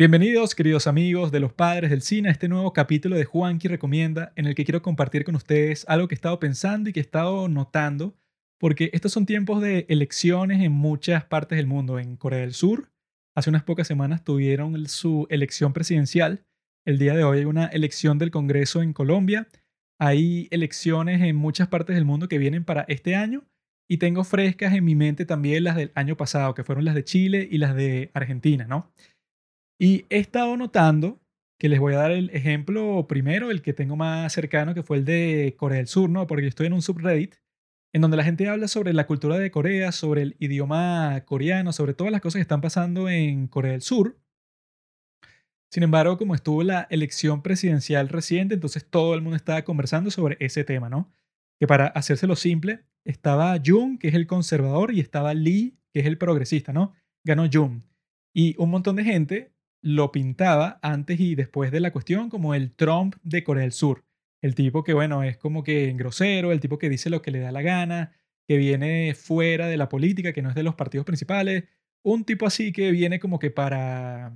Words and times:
Bienvenidos, 0.00 0.54
queridos 0.54 0.86
amigos 0.86 1.30
de 1.30 1.40
los 1.40 1.52
padres 1.52 1.90
del 1.90 2.00
cine, 2.00 2.30
a 2.30 2.32
este 2.32 2.48
nuevo 2.48 2.72
capítulo 2.72 3.16
de 3.16 3.26
Juanqui 3.26 3.68
Recomienda, 3.68 4.32
en 4.34 4.46
el 4.46 4.54
que 4.54 4.64
quiero 4.64 4.80
compartir 4.80 5.24
con 5.24 5.34
ustedes 5.34 5.84
algo 5.90 6.08
que 6.08 6.14
he 6.14 6.16
estado 6.16 6.40
pensando 6.40 6.88
y 6.88 6.94
que 6.94 7.00
he 7.00 7.02
estado 7.02 7.48
notando, 7.48 8.16
porque 8.58 8.88
estos 8.94 9.12
son 9.12 9.26
tiempos 9.26 9.60
de 9.60 9.84
elecciones 9.90 10.62
en 10.62 10.72
muchas 10.72 11.24
partes 11.24 11.58
del 11.58 11.66
mundo. 11.66 11.98
En 11.98 12.16
Corea 12.16 12.40
del 12.40 12.54
Sur, 12.54 12.90
hace 13.36 13.50
unas 13.50 13.62
pocas 13.62 13.86
semanas 13.86 14.24
tuvieron 14.24 14.88
su 14.88 15.26
elección 15.28 15.74
presidencial. 15.74 16.46
El 16.86 16.98
día 16.98 17.12
de 17.12 17.22
hoy 17.22 17.40
hay 17.40 17.44
una 17.44 17.66
elección 17.66 18.16
del 18.16 18.30
Congreso 18.30 18.80
en 18.80 18.94
Colombia. 18.94 19.48
Hay 19.98 20.48
elecciones 20.50 21.20
en 21.20 21.36
muchas 21.36 21.68
partes 21.68 21.94
del 21.94 22.06
mundo 22.06 22.26
que 22.26 22.38
vienen 22.38 22.64
para 22.64 22.86
este 22.88 23.16
año. 23.16 23.44
Y 23.86 23.98
tengo 23.98 24.24
frescas 24.24 24.72
en 24.72 24.82
mi 24.82 24.94
mente 24.94 25.26
también 25.26 25.64
las 25.64 25.76
del 25.76 25.92
año 25.94 26.16
pasado, 26.16 26.54
que 26.54 26.64
fueron 26.64 26.86
las 26.86 26.94
de 26.94 27.04
Chile 27.04 27.46
y 27.50 27.58
las 27.58 27.74
de 27.74 28.10
Argentina, 28.14 28.64
¿no? 28.66 28.90
Y 29.82 30.04
he 30.10 30.18
estado 30.18 30.58
notando 30.58 31.22
que 31.58 31.70
les 31.70 31.80
voy 31.80 31.94
a 31.94 31.98
dar 31.98 32.10
el 32.10 32.28
ejemplo 32.34 33.06
primero, 33.08 33.50
el 33.50 33.62
que 33.62 33.72
tengo 33.72 33.96
más 33.96 34.30
cercano, 34.30 34.74
que 34.74 34.82
fue 34.82 34.98
el 34.98 35.06
de 35.06 35.54
Corea 35.56 35.78
del 35.78 35.86
Sur, 35.86 36.10
¿no? 36.10 36.26
Porque 36.26 36.46
estoy 36.46 36.66
en 36.66 36.74
un 36.74 36.82
subreddit 36.82 37.36
en 37.94 38.02
donde 38.02 38.18
la 38.18 38.24
gente 38.24 38.46
habla 38.46 38.68
sobre 38.68 38.92
la 38.92 39.06
cultura 39.06 39.38
de 39.38 39.50
Corea, 39.50 39.90
sobre 39.90 40.20
el 40.20 40.36
idioma 40.38 41.22
coreano, 41.24 41.72
sobre 41.72 41.94
todas 41.94 42.12
las 42.12 42.20
cosas 42.20 42.40
que 42.40 42.42
están 42.42 42.60
pasando 42.60 43.08
en 43.08 43.48
Corea 43.48 43.72
del 43.72 43.80
Sur. 43.80 44.20
Sin 45.70 45.82
embargo, 45.82 46.18
como 46.18 46.34
estuvo 46.34 46.62
la 46.62 46.86
elección 46.90 47.40
presidencial 47.40 48.10
reciente, 48.10 48.54
entonces 48.54 48.84
todo 48.84 49.14
el 49.14 49.22
mundo 49.22 49.36
estaba 49.36 49.62
conversando 49.62 50.10
sobre 50.10 50.36
ese 50.40 50.62
tema, 50.62 50.90
¿no? 50.90 51.10
Que 51.58 51.66
para 51.66 51.86
hacérselo 51.86 52.36
simple, 52.36 52.84
estaba 53.06 53.58
Jung, 53.64 53.98
que 53.98 54.08
es 54.08 54.14
el 54.14 54.26
conservador, 54.26 54.92
y 54.92 55.00
estaba 55.00 55.32
Lee, 55.32 55.78
que 55.90 56.00
es 56.00 56.06
el 56.06 56.18
progresista, 56.18 56.74
¿no? 56.74 56.92
Ganó 57.24 57.48
Jung. 57.50 57.80
Y 58.34 58.54
un 58.58 58.68
montón 58.68 58.96
de 58.96 59.04
gente 59.04 59.52
lo 59.82 60.12
pintaba 60.12 60.78
antes 60.82 61.20
y 61.20 61.34
después 61.34 61.70
de 61.70 61.80
la 61.80 61.92
cuestión 61.92 62.28
como 62.28 62.54
el 62.54 62.72
Trump 62.72 63.16
de 63.22 63.44
Corea 63.44 63.62
del 63.62 63.72
Sur. 63.72 64.04
El 64.42 64.54
tipo 64.54 64.84
que, 64.84 64.94
bueno, 64.94 65.22
es 65.22 65.36
como 65.36 65.62
que 65.62 65.92
grosero, 65.94 66.52
el 66.52 66.60
tipo 66.60 66.78
que 66.78 66.88
dice 66.88 67.10
lo 67.10 67.22
que 67.22 67.30
le 67.30 67.40
da 67.40 67.52
la 67.52 67.62
gana, 67.62 68.12
que 68.46 68.56
viene 68.56 69.14
fuera 69.14 69.68
de 69.68 69.76
la 69.76 69.88
política, 69.88 70.32
que 70.32 70.42
no 70.42 70.48
es 70.50 70.54
de 70.54 70.62
los 70.62 70.74
partidos 70.74 71.06
principales. 71.06 71.64
Un 72.02 72.24
tipo 72.24 72.46
así 72.46 72.72
que 72.72 72.90
viene 72.90 73.20
como 73.20 73.38
que 73.38 73.50
para 73.50 74.34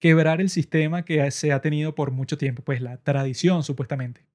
quebrar 0.00 0.40
el 0.40 0.50
sistema 0.50 1.04
que 1.04 1.30
se 1.30 1.52
ha 1.52 1.60
tenido 1.60 1.94
por 1.94 2.10
mucho 2.10 2.38
tiempo, 2.38 2.62
pues 2.62 2.80
la 2.80 2.98
tradición 2.98 3.62
supuestamente. 3.64 4.26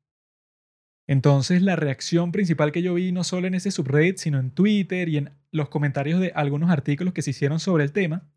Entonces 1.07 1.61
la 1.61 1.75
reacción 1.75 2.31
principal 2.31 2.71
que 2.71 2.81
yo 2.81 2.93
vi 2.93 3.11
no 3.11 3.23
solo 3.23 3.47
en 3.47 3.55
ese 3.55 3.71
subreddit, 3.71 4.17
sino 4.17 4.39
en 4.39 4.51
Twitter 4.51 5.09
y 5.09 5.17
en 5.17 5.31
los 5.51 5.69
comentarios 5.69 6.19
de 6.19 6.31
algunos 6.35 6.69
artículos 6.71 7.13
que 7.13 7.21
se 7.21 7.31
hicieron 7.31 7.59
sobre 7.59 7.83
el 7.83 7.91
tema, 7.91 8.29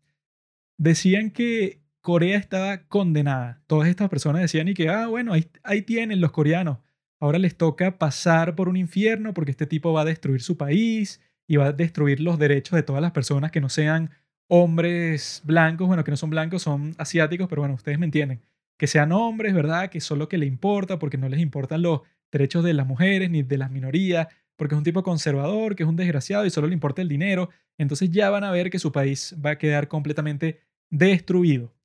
decían 0.77 1.31
que 1.31 1.81
Corea 2.07 2.37
estaba 2.37 2.87
condenada. 2.87 3.61
Todas 3.67 3.89
estas 3.89 4.07
personas 4.07 4.41
decían 4.41 4.69
y 4.69 4.73
que, 4.73 4.87
ah, 4.87 5.07
bueno, 5.07 5.33
ahí, 5.33 5.51
ahí 5.61 5.81
tienen 5.81 6.21
los 6.21 6.31
coreanos. 6.31 6.77
Ahora 7.19 7.37
les 7.37 7.57
toca 7.57 7.97
pasar 7.97 8.55
por 8.55 8.69
un 8.69 8.77
infierno 8.77 9.33
porque 9.33 9.51
este 9.51 9.65
tipo 9.65 9.91
va 9.91 10.03
a 10.03 10.05
destruir 10.05 10.41
su 10.41 10.55
país 10.55 11.19
y 11.49 11.57
va 11.57 11.65
a 11.65 11.71
destruir 11.73 12.21
los 12.21 12.39
derechos 12.39 12.77
de 12.77 12.83
todas 12.83 13.01
las 13.01 13.11
personas 13.11 13.51
que 13.51 13.59
no 13.59 13.67
sean 13.67 14.11
hombres 14.47 15.41
blancos, 15.43 15.85
bueno, 15.85 16.05
que 16.05 16.11
no 16.11 16.15
son 16.15 16.29
blancos, 16.29 16.61
son 16.61 16.95
asiáticos, 16.97 17.49
pero 17.49 17.63
bueno, 17.63 17.75
ustedes 17.75 17.99
me 17.99 18.05
entienden. 18.05 18.41
Que 18.77 18.87
sean 18.87 19.11
hombres, 19.11 19.53
¿verdad? 19.53 19.89
Que 19.89 19.99
solo 19.99 20.29
que 20.29 20.37
le 20.37 20.45
importa 20.45 20.99
porque 20.99 21.17
no 21.17 21.27
les 21.27 21.41
importan 21.41 21.81
los 21.81 22.03
derechos 22.31 22.63
de 22.63 22.73
las 22.73 22.87
mujeres 22.87 23.29
ni 23.29 23.43
de 23.43 23.57
las 23.57 23.69
minorías, 23.69 24.29
porque 24.55 24.75
es 24.75 24.77
un 24.77 24.85
tipo 24.85 25.03
conservador, 25.03 25.75
que 25.75 25.83
es 25.83 25.89
un 25.89 25.97
desgraciado 25.97 26.45
y 26.45 26.51
solo 26.51 26.67
le 26.67 26.73
importa 26.73 27.01
el 27.01 27.09
dinero. 27.09 27.49
Entonces 27.77 28.09
ya 28.11 28.29
van 28.29 28.45
a 28.45 28.51
ver 28.51 28.69
que 28.69 28.79
su 28.79 28.93
país 28.93 29.35
va 29.45 29.49
a 29.49 29.57
quedar 29.57 29.89
completamente 29.89 30.61
destruido. 30.89 31.76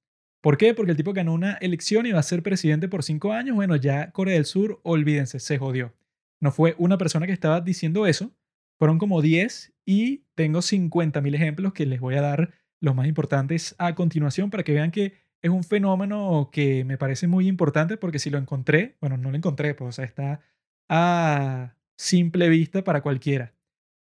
¿Por 0.42 0.58
qué? 0.58 0.74
Porque 0.74 0.90
el 0.90 0.96
tipo 0.96 1.12
ganó 1.12 1.32
una 1.32 1.52
elección 1.54 2.04
y 2.04 2.12
va 2.12 2.18
a 2.18 2.24
ser 2.24 2.42
presidente 2.42 2.88
por 2.88 3.04
cinco 3.04 3.32
años. 3.32 3.54
Bueno, 3.54 3.76
ya 3.76 4.10
Corea 4.10 4.34
del 4.34 4.44
Sur, 4.44 4.80
olvídense, 4.82 5.38
se 5.38 5.56
jodió. 5.56 5.94
No 6.40 6.50
fue 6.50 6.74
una 6.78 6.98
persona 6.98 7.26
que 7.26 7.32
estaba 7.32 7.60
diciendo 7.60 8.06
eso, 8.06 8.32
fueron 8.76 8.98
como 8.98 9.22
10 9.22 9.72
y 9.86 10.24
tengo 10.34 10.58
50.000 10.58 11.34
ejemplos 11.36 11.72
que 11.72 11.86
les 11.86 12.00
voy 12.00 12.16
a 12.16 12.22
dar 12.22 12.50
los 12.80 12.96
más 12.96 13.06
importantes 13.06 13.76
a 13.78 13.94
continuación 13.94 14.50
para 14.50 14.64
que 14.64 14.72
vean 14.72 14.90
que 14.90 15.14
es 15.40 15.50
un 15.50 15.62
fenómeno 15.62 16.50
que 16.52 16.84
me 16.84 16.98
parece 16.98 17.28
muy 17.28 17.46
importante 17.46 17.96
porque 17.96 18.18
si 18.18 18.28
lo 18.28 18.38
encontré, 18.38 18.96
bueno, 19.00 19.16
no 19.16 19.30
lo 19.30 19.36
encontré, 19.36 19.74
pues 19.74 19.88
o 19.88 19.92
sea, 19.92 20.04
está 20.04 20.40
a 20.88 21.76
simple 21.96 22.48
vista 22.48 22.82
para 22.82 23.02
cualquiera. 23.02 23.54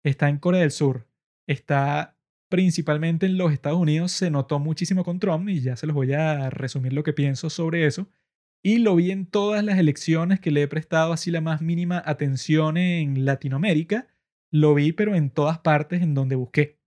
Está 0.03 0.31
en 0.31 0.39
Corea 0.39 0.63
del 0.63 0.71
Sur, 0.71 1.07
está 1.47 2.17
principalmente 2.51 3.27
en 3.27 3.39
los 3.39 3.53
Estados 3.53 3.79
Unidos 3.79 4.13
se 4.13 4.31
notó 4.31 4.59
muchísimo 4.59 5.05
con 5.05 5.21
Trump 5.21 5.49
y 5.49 5.61
ya 5.61 5.77
se 5.77 5.87
los 5.87 5.95
voy 5.95 6.13
a 6.13 6.51
resumir 6.51 6.93
lo 6.93 7.05
que 7.05 7.15
pienso 7.15 7.49
sobre 7.49 7.87
eso. 7.87 8.09
Y 8.63 8.79
lo 8.79 8.97
vi 8.97 9.13
en 9.13 9.25
todas 9.25 9.65
las 9.65 9.79
elecciones 9.79 10.41
que 10.41 10.51
le 10.51 10.63
he 10.63 10.69
prestado 10.69 11.13
así 11.15 11.31
la 11.31 11.41
más 11.41 11.63
mínima 11.63 12.03
atención 12.05 12.77
en 12.77 13.25
Latinoamérica. 13.25 14.09
Lo 14.51 14.75
vi, 14.75 14.93
pero 14.93 15.15
en 15.15 15.31
todas 15.31 15.61
partes 15.61 16.03
en 16.03 16.13
donde 16.13 16.35
busqué. 16.35 16.79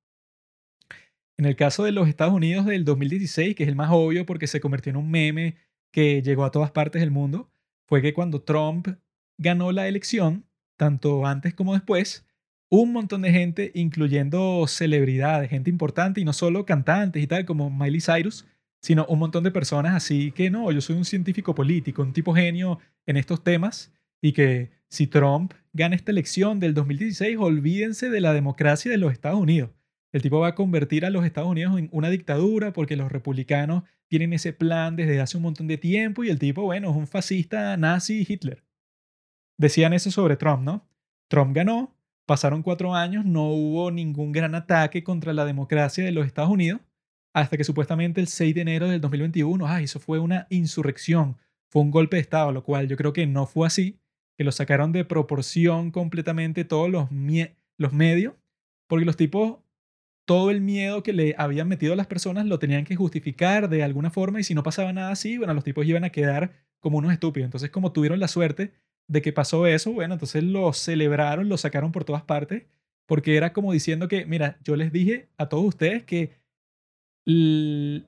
En 1.38 1.46
el 1.46 1.56
caso 1.56 1.84
de 1.84 1.94
los 1.94 2.08
Estados 2.08 2.34
Unidos 2.34 2.66
del 2.66 2.86
2016, 2.86 3.56
que 3.56 3.64
es 3.64 3.70
el 3.70 3.76
más 3.76 3.90
obvio 3.92 4.26
porque 4.26 4.48
se 4.48 4.60
convirtió 4.60 4.92
en 4.92 4.98
un 4.98 5.10
meme 5.10 5.56
que 5.92 6.22
llegó 6.22 6.44
a 6.44 6.52
todas 6.52 6.72
partes 6.72 7.00
del 7.00 7.10
mundo, 7.10 7.50
fue 7.88 8.02
que 8.02 8.14
cuando 8.14 8.42
Trump 8.44 8.88
ganó 9.38 9.72
la 9.72 9.88
elección, 9.88 10.46
tanto 10.78 11.26
antes 11.26 11.54
como 11.54 11.74
después, 11.74 12.28
un 12.76 12.92
montón 12.92 13.22
de 13.22 13.32
gente, 13.32 13.72
incluyendo 13.76 14.66
celebridades, 14.66 15.52
gente 15.52 15.70
importante 15.70 16.20
y 16.20 16.26
no 16.26 16.34
solo 16.34 16.66
cantantes 16.66 17.22
y 17.22 17.28
tal, 17.28 17.46
como 17.46 17.70
Miley 17.70 18.02
Cyrus, 18.02 18.48
sino 18.82 19.06
un 19.06 19.20
montón 19.20 19.44
de 19.44 19.52
personas 19.52 19.94
así 19.94 20.32
que 20.32 20.50
no, 20.50 20.72
yo 20.72 20.82
soy 20.82 20.96
un 20.96 21.06
científico 21.06 21.54
político, 21.54 22.02
un 22.02 22.14
tipo 22.14 22.34
genio 22.34 22.80
en 23.06 23.18
estos 23.18 23.44
temas 23.44 23.94
y 24.24 24.34
que 24.34 24.72
si 24.90 25.06
Trump 25.06 25.54
gana 25.72 25.96
esta 25.96 26.12
elección 26.12 26.60
del 26.60 26.74
2016, 26.74 27.38
olvídense 27.38 28.10
de 28.10 28.22
la 28.22 28.34
democracia 28.34 28.90
de 28.90 28.98
los 28.98 29.12
Estados 29.12 29.40
Unidos. 29.40 29.70
El 30.12 30.24
tipo 30.24 30.40
va 30.40 30.48
a 30.48 30.56
convertir 30.56 31.06
a 31.06 31.12
los 31.12 31.26
Estados 31.26 31.52
Unidos 31.52 31.78
en 31.78 31.90
una 31.92 32.10
dictadura 32.10 32.74
porque 32.74 32.96
los 32.96 33.12
republicanos 33.12 33.84
tienen 34.08 34.34
ese 34.34 34.52
plan 34.52 34.96
desde 34.96 35.22
hace 35.22 35.38
un 35.38 35.44
montón 35.44 35.68
de 35.68 35.78
tiempo 35.78 36.24
y 36.24 36.30
el 36.30 36.40
tipo, 36.40 36.64
bueno, 36.64 36.90
es 36.90 36.96
un 36.96 37.06
fascista 37.06 37.78
nazi 37.78 38.26
Hitler. 38.28 38.64
Decían 39.60 39.94
eso 39.94 40.10
sobre 40.10 40.38
Trump, 40.38 40.64
¿no? 40.64 40.88
Trump 41.30 41.56
ganó, 41.56 41.96
Pasaron 42.26 42.64
cuatro 42.64 42.96
años, 42.96 43.26
no 43.26 43.48
hubo 43.50 43.92
ningún 43.92 44.32
gran 44.32 44.56
ataque 44.56 45.04
contra 45.04 45.34
la 45.34 45.44
democracia 45.44 46.06
de 46.06 46.12
los 46.12 46.26
Estados 46.26 46.50
Unidos, 46.50 46.80
hasta 47.34 47.58
que 47.58 47.66
supuestamente 47.66 48.22
el 48.22 48.28
6 48.28 48.56
de 48.56 48.62
enero 48.62 48.88
del 48.88 49.02
2021, 49.02 49.68
ah, 49.68 49.82
eso 49.82 50.00
fue 50.00 50.20
una 50.20 50.48
insurrección, 50.50 51.38
fue 51.70 51.82
un 51.82 51.92
golpe 51.92 52.16
de 52.16 52.22
Estado, 52.22 52.52
lo 52.52 52.64
cual 52.64 52.88
yo 52.88 52.96
creo 52.96 53.12
que 53.12 53.28
no 53.28 53.46
fue 53.46 53.68
así, 53.68 54.00
que 54.38 54.44
lo 54.44 54.52
sacaron 54.52 54.92
de 54.94 55.04
proporción 55.04 55.92
completamente 55.92 56.64
todos 56.64 56.90
los, 56.90 57.10
los 57.78 57.94
medios, 57.94 58.36
porque 58.88 59.06
los 59.06 59.18
tipos, 59.18 59.60
todo 60.26 60.50
el 60.50 60.62
miedo 60.62 61.04
que 61.04 61.12
le 61.12 61.36
habían 61.38 61.68
metido 61.68 61.94
a 61.94 61.98
las 61.98 62.08
personas 62.08 62.46
lo 62.46 62.58
tenían 62.58 62.86
que 62.86 62.96
justificar 62.96 63.68
de 63.68 63.84
alguna 63.84 64.10
forma 64.10 64.40
y 64.40 64.44
si 64.44 64.56
no 64.56 64.64
pasaba 64.64 64.94
nada 64.94 65.12
así, 65.12 65.38
bueno, 65.38 65.54
los 65.54 65.64
tipos 65.66 65.86
iban 65.86 66.06
a 66.06 66.12
quedar 66.12 66.54
como 66.80 67.00
unos 67.00 67.12
estúpidos. 67.12 67.48
Entonces, 67.48 67.70
como 67.70 67.92
tuvieron 67.92 68.20
la 68.20 68.28
suerte 68.28 68.74
de 69.08 69.22
que 69.22 69.34
pasó 69.34 69.68
eso, 69.68 69.92
bueno, 69.94 70.14
entonces 70.16 70.44
lo 70.44 70.72
celebraron, 70.74 71.50
lo 71.50 71.58
sacaron 71.58 71.92
por 71.92 72.06
todas 72.06 72.24
partes, 72.24 72.64
porque 73.06 73.36
era 73.36 73.54
como 73.54 73.74
diciendo 73.74 74.08
que, 74.08 74.26
mira, 74.26 74.60
yo 74.64 74.76
les 74.76 74.92
dije 74.92 75.30
a 75.38 75.50
todos 75.50 75.66
ustedes 75.66 76.04
que 76.04 76.32
el, 77.26 78.08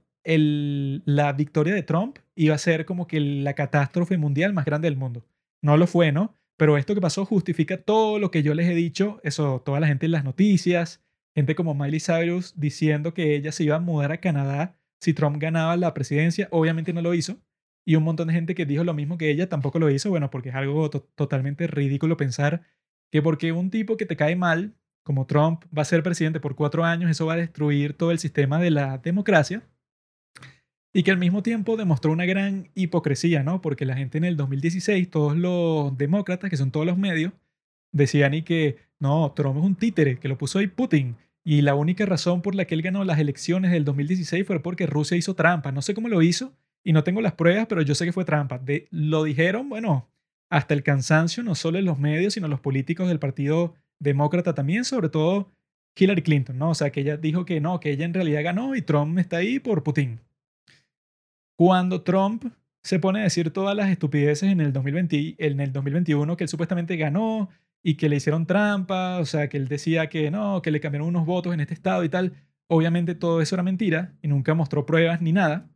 la 1.06 1.34
victoria 1.34 1.74
de 1.74 1.84
Trump 1.84 2.20
iba 2.36 2.56
a 2.56 2.60
ser 2.60 2.86
como 2.86 3.08
que 3.08 3.20
la 3.20 3.54
catástrofe 3.54 4.18
mundial 4.18 4.54
más 4.54 4.66
grande 4.66 4.88
del 4.88 4.98
mundo. 4.98 5.26
No 5.62 5.78
lo 5.78 5.88
fue, 5.88 6.12
¿no? 6.12 6.36
Pero 6.58 6.78
esto 6.78 6.96
que 6.96 7.02
pasó 7.02 7.26
justifica 7.26 7.78
todo 7.78 8.20
lo 8.20 8.32
que 8.32 8.44
yo 8.44 8.54
les 8.54 8.70
he 8.70 8.74
dicho, 8.74 9.20
eso, 9.24 9.62
toda 9.66 9.80
la 9.80 9.88
gente 9.88 10.06
en 10.06 10.14
las 10.14 10.24
noticias, 10.24 11.04
gente 11.36 11.56
como 11.56 11.76
Miley 11.76 12.00
Cyrus 12.00 12.54
diciendo 12.56 13.14
que 13.14 13.36
ella 13.36 13.52
se 13.52 13.66
iba 13.66 13.76
a 13.76 13.80
mudar 13.80 14.12
a 14.12 14.22
Canadá 14.22 14.78
si 15.02 15.14
Trump 15.14 15.38
ganaba 15.38 15.76
la 15.78 15.94
presidencia, 15.94 16.48
obviamente 16.52 16.94
no 16.94 17.02
lo 17.02 17.14
hizo, 17.14 17.38
y 17.86 17.96
un 17.96 18.04
montón 18.04 18.28
de 18.28 18.34
gente 18.34 18.56
que 18.56 18.66
dijo 18.66 18.84
lo 18.84 18.94
mismo 18.94 19.18
que 19.18 19.30
ella 19.30 19.48
tampoco 19.48 19.80
lo 19.80 19.90
hizo, 19.92 20.10
bueno, 20.10 20.32
porque 20.32 20.50
es 20.50 20.56
algo 20.56 20.90
totalmente 20.90 21.68
ridículo 21.68 22.18
pensar 22.18 22.64
que 23.12 23.22
porque 23.22 23.52
un 23.52 23.70
tipo 23.70 23.96
que 23.96 24.08
te 24.08 24.16
cae 24.16 24.36
mal, 24.36 24.76
como 25.04 25.28
Trump, 25.28 25.64
va 25.66 25.84
a 25.84 25.86
ser 25.86 26.02
presidente 26.02 26.40
por 26.40 26.56
cuatro 26.56 26.84
años, 26.84 27.12
eso 27.12 27.28
va 27.28 27.34
a 27.34 27.38
destruir 27.38 27.94
todo 27.94 28.12
el 28.12 28.18
sistema 28.18 28.60
de 28.60 28.72
la 28.72 28.98
democracia. 28.98 29.62
Y 30.92 31.04
que 31.04 31.12
al 31.12 31.18
mismo 31.18 31.44
tiempo 31.44 31.78
demostró 31.78 32.12
una 32.12 32.26
gran 32.26 32.70
hipocresía, 32.74 33.44
¿no? 33.44 33.62
Porque 33.62 33.86
la 33.86 33.96
gente 33.96 34.18
en 34.18 34.24
el 34.24 34.36
2016, 34.38 35.10
todos 35.10 35.38
los 35.38 35.96
demócratas, 35.98 36.50
que 36.50 36.58
son 36.58 36.72
todos 36.72 36.86
los 36.86 36.98
medios, 36.98 37.34
decían 37.92 38.34
y 38.34 38.42
que 38.42 38.78
no, 39.00 39.32
Trump 39.36 39.58
es 39.58 39.64
un 39.64 39.76
títere, 39.76 40.18
que 40.20 40.28
lo 40.28 40.38
puso 40.38 40.58
ahí 40.58 40.68
Putin. 40.68 41.18
Y 41.44 41.62
la 41.62 41.76
única 41.76 42.06
razón 42.06 42.42
por 42.42 42.56
la 42.56 42.66
que 42.66 42.74
él 42.74 42.82
ganó 42.82 43.04
las 43.04 43.20
elecciones 43.20 43.72
del 43.72 43.86
2016 43.86 44.48
fue 44.48 44.60
porque 44.62 44.88
Rusia 44.88 45.18
hizo 45.18 45.36
trampa. 45.36 45.72
No 45.72 45.82
sé 45.82 45.94
cómo 45.94 46.10
lo 46.10 46.22
hizo, 46.24 46.54
y 46.86 46.94
no 46.94 47.04
tengo 47.04 47.20
las 47.20 47.34
pruebas, 47.34 47.66
pero 47.68 47.82
yo 47.82 47.96
sé 47.96 48.06
que 48.06 48.14
fue 48.14 48.24
trampa. 48.24 48.60
De, 48.60 48.88
lo 48.92 49.24
dijeron, 49.24 49.68
bueno, 49.68 50.08
hasta 50.50 50.76
el 50.76 50.84
cansancio, 50.84 51.44
no 51.44 51.56
solo 51.56 51.80
en 51.80 51.86
los 51.86 51.98
medios, 51.98 52.36
sino 52.36 52.48
los 52.48 52.60
políticos 52.60 53.08
del 53.08 53.20
Partido 53.20 53.74
Demócrata 54.00 54.54
también, 54.54 54.86
sobre 54.86 55.10
todo 55.10 55.52
Hillary 55.98 56.22
Clinton, 56.22 56.58
¿no? 56.60 56.70
O 56.70 56.76
sea, 56.76 56.92
que 56.92 57.02
ella 57.02 57.18
dijo 57.18 57.44
que 57.44 57.60
no, 57.60 57.80
que 57.80 57.90
ella 57.92 58.06
en 58.06 58.14
realidad 58.14 58.44
ganó 58.44 58.76
y 58.76 58.84
Trump 58.84 59.18
está 59.18 59.38
ahí 59.38 59.60
por 59.60 59.84
Putin. 59.84 60.20
cuando 61.58 62.02
Trump 62.04 62.46
se 62.84 63.00
pone 63.00 63.22
a 63.22 63.24
decir 63.24 63.52
todas 63.52 63.76
las 63.76 63.90
estupideces 63.90 64.52
en 64.52 64.62
el, 64.62 64.72
2020, 64.72 65.36
en 65.40 65.60
el 65.60 65.74
2021 65.74 66.38
que 66.38 66.44
él 66.44 66.50
supuestamente 66.50 66.98
ganó 66.98 67.50
y 67.82 67.96
que 67.96 68.10
le 68.10 68.18
hicieron 68.18 68.46
trampa, 68.46 69.20
o 69.20 69.26
sea, 69.26 69.50
que 69.50 69.58
él 69.58 69.68
decía 69.68 70.08
que 70.08 70.30
no, 70.30 70.62
que 70.62 70.70
le 70.70 70.80
cambiaron 70.80 71.08
unos 71.08 71.26
votos 71.26 71.54
en 71.54 71.62
este 71.62 71.74
estado 71.74 72.04
y 72.04 72.10
tal. 72.10 72.34
Obviamente 72.68 73.16
todo 73.16 73.42
eso 73.42 73.56
era 73.56 73.64
mentira 73.64 74.14
y 74.22 74.28
nunca 74.28 74.54
mostró 74.54 74.86
pruebas 74.86 75.22
ni 75.22 75.32
nada. 75.32 75.68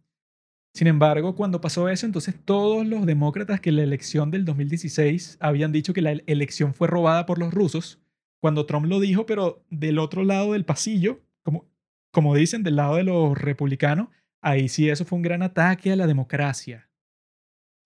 Sin 0.73 0.87
embargo, 0.87 1.35
cuando 1.35 1.61
pasó 1.61 1.89
eso, 1.89 2.05
entonces 2.05 2.35
todos 2.45 2.85
los 2.85 3.05
demócratas 3.05 3.59
que 3.59 3.71
la 3.71 3.83
elección 3.83 4.31
del 4.31 4.45
2016 4.45 5.37
habían 5.39 5.71
dicho 5.71 5.93
que 5.93 6.01
la 6.01 6.11
elección 6.27 6.73
fue 6.73 6.87
robada 6.87 7.25
por 7.25 7.39
los 7.39 7.53
rusos, 7.53 7.99
cuando 8.39 8.65
Trump 8.65 8.85
lo 8.85 8.99
dijo, 8.99 9.25
pero 9.25 9.65
del 9.69 9.99
otro 9.99 10.23
lado 10.23 10.53
del 10.53 10.65
pasillo, 10.65 11.21
como, 11.43 11.65
como 12.11 12.35
dicen, 12.35 12.63
del 12.63 12.77
lado 12.77 12.95
de 12.95 13.03
los 13.03 13.37
republicanos, 13.37 14.09
ahí 14.41 14.69
sí 14.69 14.89
eso 14.89 15.05
fue 15.05 15.17
un 15.17 15.23
gran 15.23 15.41
ataque 15.41 15.91
a 15.91 15.95
la 15.95 16.07
democracia 16.07 16.89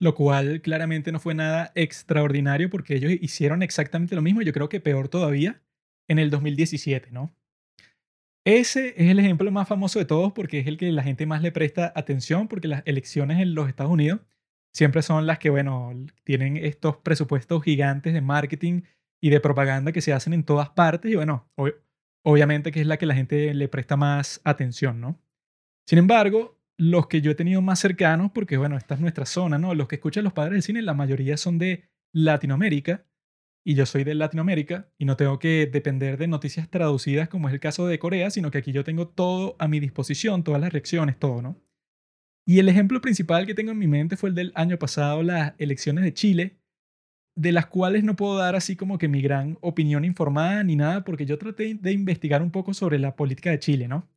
lo 0.03 0.15
cual 0.15 0.61
claramente 0.61 1.13
no 1.13 1.19
fue 1.19 1.33
nada 1.33 1.71
extraordinario 1.75 2.69
porque 2.69 2.95
ellos 2.95 3.13
hicieron 3.21 3.63
exactamente 3.63 4.15
lo 4.15 4.21
mismo, 4.21 4.41
yo 4.41 4.51
creo 4.51 4.67
que 4.67 4.81
peor 4.81 5.07
todavía, 5.07 5.63
en 6.09 6.19
el 6.19 6.29
2017, 6.29 7.11
¿no? 7.11 7.33
Ese 8.45 8.89
es 8.97 9.09
el 9.09 9.19
ejemplo 9.19 9.49
más 9.51 9.67
famoso 9.67 9.99
de 9.99 10.05
todos 10.05 10.33
porque 10.33 10.59
es 10.59 10.67
el 10.67 10.77
que 10.77 10.91
la 10.91 11.03
gente 11.03 11.25
más 11.25 11.41
le 11.41 11.51
presta 11.51 11.93
atención 11.95 12.47
porque 12.47 12.67
las 12.67 12.83
elecciones 12.85 13.39
en 13.39 13.55
los 13.55 13.69
Estados 13.69 13.91
Unidos 13.91 14.19
siempre 14.73 15.01
son 15.01 15.25
las 15.27 15.39
que, 15.39 15.49
bueno, 15.49 15.93
tienen 16.23 16.57
estos 16.57 16.97
presupuestos 16.97 17.63
gigantes 17.63 18.13
de 18.13 18.21
marketing 18.21 18.81
y 19.21 19.29
de 19.29 19.39
propaganda 19.39 19.93
que 19.93 20.01
se 20.01 20.11
hacen 20.11 20.33
en 20.33 20.43
todas 20.43 20.69
partes 20.71 21.11
y 21.11 21.15
bueno, 21.15 21.49
obviamente 22.23 22.71
que 22.71 22.81
es 22.81 22.87
la 22.87 22.97
que 22.97 23.05
la 23.05 23.15
gente 23.15 23.53
le 23.53 23.69
presta 23.69 23.95
más 23.95 24.41
atención, 24.43 24.99
¿no? 24.99 25.21
Sin 25.87 25.99
embargo, 25.99 26.59
los 26.77 27.07
que 27.07 27.21
yo 27.21 27.31
he 27.31 27.35
tenido 27.35 27.61
más 27.61 27.79
cercanos, 27.79 28.31
porque 28.33 28.57
bueno, 28.57 28.75
esta 28.75 28.95
es 28.95 28.99
nuestra 28.99 29.25
zona, 29.25 29.57
¿no? 29.57 29.73
Los 29.75 29.87
que 29.87 29.95
escuchan 29.95 30.25
los 30.25 30.33
padres 30.33 30.53
del 30.53 30.63
cine, 30.63 30.81
la 30.81 30.93
mayoría 30.93 31.37
son 31.37 31.59
de 31.59 31.85
Latinoamérica, 32.11 33.05
y 33.63 33.75
yo 33.75 33.85
soy 33.85 34.03
de 34.03 34.15
Latinoamérica, 34.15 34.89
y 34.97 35.05
no 35.05 35.15
tengo 35.17 35.39
que 35.39 35.69
depender 35.71 36.17
de 36.17 36.27
noticias 36.27 36.69
traducidas 36.69 37.29
como 37.29 37.47
es 37.47 37.53
el 37.53 37.59
caso 37.59 37.87
de 37.87 37.99
Corea, 37.99 38.29
sino 38.29 38.51
que 38.51 38.57
aquí 38.57 38.71
yo 38.71 38.83
tengo 38.83 39.07
todo 39.07 39.55
a 39.59 39.67
mi 39.67 39.79
disposición, 39.79 40.43
todas 40.43 40.61
las 40.61 40.73
reacciones, 40.73 41.17
todo, 41.17 41.41
¿no? 41.41 41.61
Y 42.45 42.59
el 42.59 42.67
ejemplo 42.67 42.99
principal 42.99 43.45
que 43.45 43.53
tengo 43.53 43.71
en 43.71 43.79
mi 43.79 43.87
mente 43.87 44.17
fue 44.17 44.29
el 44.29 44.35
del 44.35 44.51
año 44.55 44.77
pasado, 44.77 45.23
las 45.23 45.53
elecciones 45.59 46.03
de 46.03 46.13
Chile, 46.13 46.59
de 47.35 47.51
las 47.51 47.67
cuales 47.67 48.03
no 48.03 48.15
puedo 48.15 48.37
dar 48.37 48.55
así 48.55 48.75
como 48.75 48.97
que 48.97 49.07
mi 49.07 49.21
gran 49.21 49.57
opinión 49.61 50.05
informada 50.05 50.63
ni 50.63 50.75
nada, 50.75 51.03
porque 51.03 51.25
yo 51.25 51.37
traté 51.37 51.73
de 51.75 51.91
investigar 51.93 52.41
un 52.41 52.51
poco 52.51 52.73
sobre 52.73 52.99
la 52.99 53.15
política 53.15 53.49
de 53.51 53.59
Chile, 53.59 53.87
¿no? 53.87 54.09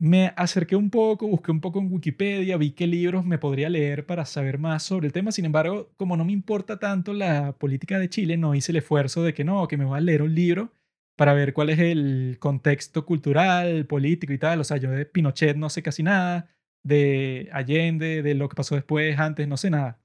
Me 0.00 0.32
acerqué 0.36 0.76
un 0.76 0.90
poco, 0.90 1.26
busqué 1.26 1.50
un 1.50 1.60
poco 1.60 1.80
en 1.80 1.92
Wikipedia, 1.92 2.56
vi 2.56 2.70
qué 2.70 2.86
libros 2.86 3.24
me 3.24 3.38
podría 3.38 3.68
leer 3.68 4.06
para 4.06 4.24
saber 4.26 4.58
más 4.58 4.84
sobre 4.84 5.08
el 5.08 5.12
tema. 5.12 5.32
Sin 5.32 5.44
embargo, 5.44 5.90
como 5.96 6.16
no 6.16 6.24
me 6.24 6.30
importa 6.32 6.78
tanto 6.78 7.12
la 7.12 7.52
política 7.58 7.98
de 7.98 8.08
Chile, 8.08 8.36
no 8.36 8.54
hice 8.54 8.70
el 8.70 8.76
esfuerzo 8.76 9.24
de 9.24 9.34
que 9.34 9.42
no, 9.42 9.66
que 9.66 9.76
me 9.76 9.84
voy 9.84 9.98
a 9.98 10.00
leer 10.00 10.22
un 10.22 10.34
libro 10.36 10.72
para 11.16 11.34
ver 11.34 11.52
cuál 11.52 11.70
es 11.70 11.80
el 11.80 12.36
contexto 12.38 13.04
cultural, 13.04 13.86
político 13.86 14.32
y 14.32 14.38
tal. 14.38 14.60
O 14.60 14.64
sea, 14.64 14.76
yo 14.76 14.88
de 14.92 15.04
Pinochet 15.04 15.56
no 15.56 15.68
sé 15.68 15.82
casi 15.82 16.04
nada, 16.04 16.48
de 16.84 17.48
Allende, 17.52 18.22
de 18.22 18.34
lo 18.34 18.48
que 18.48 18.54
pasó 18.54 18.76
después, 18.76 19.18
antes, 19.18 19.48
no 19.48 19.56
sé 19.56 19.68
nada. 19.70 20.00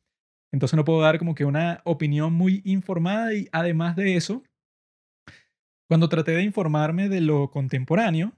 Entonces 0.52 0.76
no 0.76 0.86
puedo 0.86 1.02
dar 1.02 1.20
como 1.20 1.36
que 1.36 1.46
una 1.46 1.82
opinión 1.86 2.34
muy 2.34 2.64
informada 2.66 3.32
y 3.36 3.48
además 3.52 3.96
de 3.96 4.16
eso, 4.16 4.44
cuando 5.88 6.10
traté 6.10 6.32
de 6.32 6.42
informarme 6.42 7.10
de 7.10 7.22
lo 7.22 7.52
contemporáneo, 7.52 8.34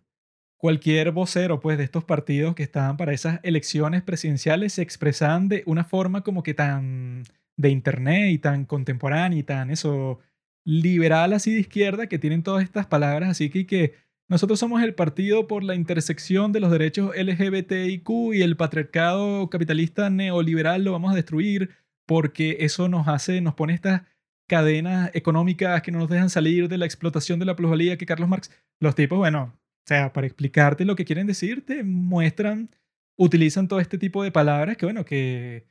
cualquier 0.65 1.11
vocero 1.11 1.59
pues 1.59 1.77
de 1.77 1.83
estos 1.83 2.03
partidos 2.05 2.55
que 2.55 2.63
estaban 2.63 2.97
para 2.97 3.13
esas 3.13 3.39
elecciones 3.43 4.01
presidenciales 4.01 4.73
se 4.73 4.81
expresaban 4.81 5.47
de 5.47 5.61
una 5.67 5.83
forma 5.83 6.21
como 6.21 6.41
que 6.41 6.55
tan 6.55 7.21
de 7.55 7.69
internet 7.69 8.31
y 8.31 8.39
tan 8.39 8.65
contemporánea 8.65 9.37
y 9.37 9.43
tan 9.43 9.69
eso 9.69 10.21
liberal 10.63 11.33
así 11.33 11.53
de 11.53 11.59
izquierda 11.59 12.07
que 12.07 12.17
tienen 12.17 12.41
todas 12.41 12.63
estas 12.63 12.87
palabras. 12.87 13.29
Así 13.29 13.51
que, 13.51 13.67
que 13.67 13.93
nosotros 14.27 14.59
somos 14.59 14.81
el 14.81 14.95
partido 14.95 15.45
por 15.45 15.63
la 15.63 15.75
intersección 15.75 16.51
de 16.51 16.61
los 16.61 16.71
derechos 16.71 17.15
LGBTIQ 17.15 18.33
y 18.33 18.41
el 18.41 18.57
patriarcado 18.57 19.51
capitalista 19.51 20.09
neoliberal 20.09 20.83
lo 20.83 20.93
vamos 20.93 21.11
a 21.11 21.15
destruir 21.15 21.75
porque 22.07 22.57
eso 22.61 22.89
nos 22.89 23.07
hace, 23.07 23.39
nos 23.39 23.53
pone 23.53 23.75
estas 23.75 24.01
cadenas 24.47 25.11
económicas 25.13 25.83
que 25.83 25.91
no 25.91 25.99
nos 25.99 26.09
dejan 26.09 26.31
salir 26.31 26.69
de 26.69 26.79
la 26.79 26.85
explotación 26.87 27.37
de 27.37 27.45
la 27.45 27.55
plusvalía 27.55 27.99
que 27.99 28.07
Carlos 28.07 28.29
Marx, 28.29 28.49
los 28.79 28.95
tipos, 28.95 29.19
bueno, 29.19 29.53
o 29.85 29.87
sea, 29.87 30.13
para 30.13 30.25
explicarte 30.25 30.83
lo 30.83 30.95
que 30.95 31.05
quieren 31.05 31.27
decirte, 31.27 31.83
muestran, 31.83 32.71
utilizan 33.17 33.67
todo 33.67 33.79
este 33.79 33.99
tipo 33.99 34.23
de 34.23 34.31
palabras 34.31 34.77
que, 34.77 34.85
bueno, 34.87 35.05
que 35.05 35.67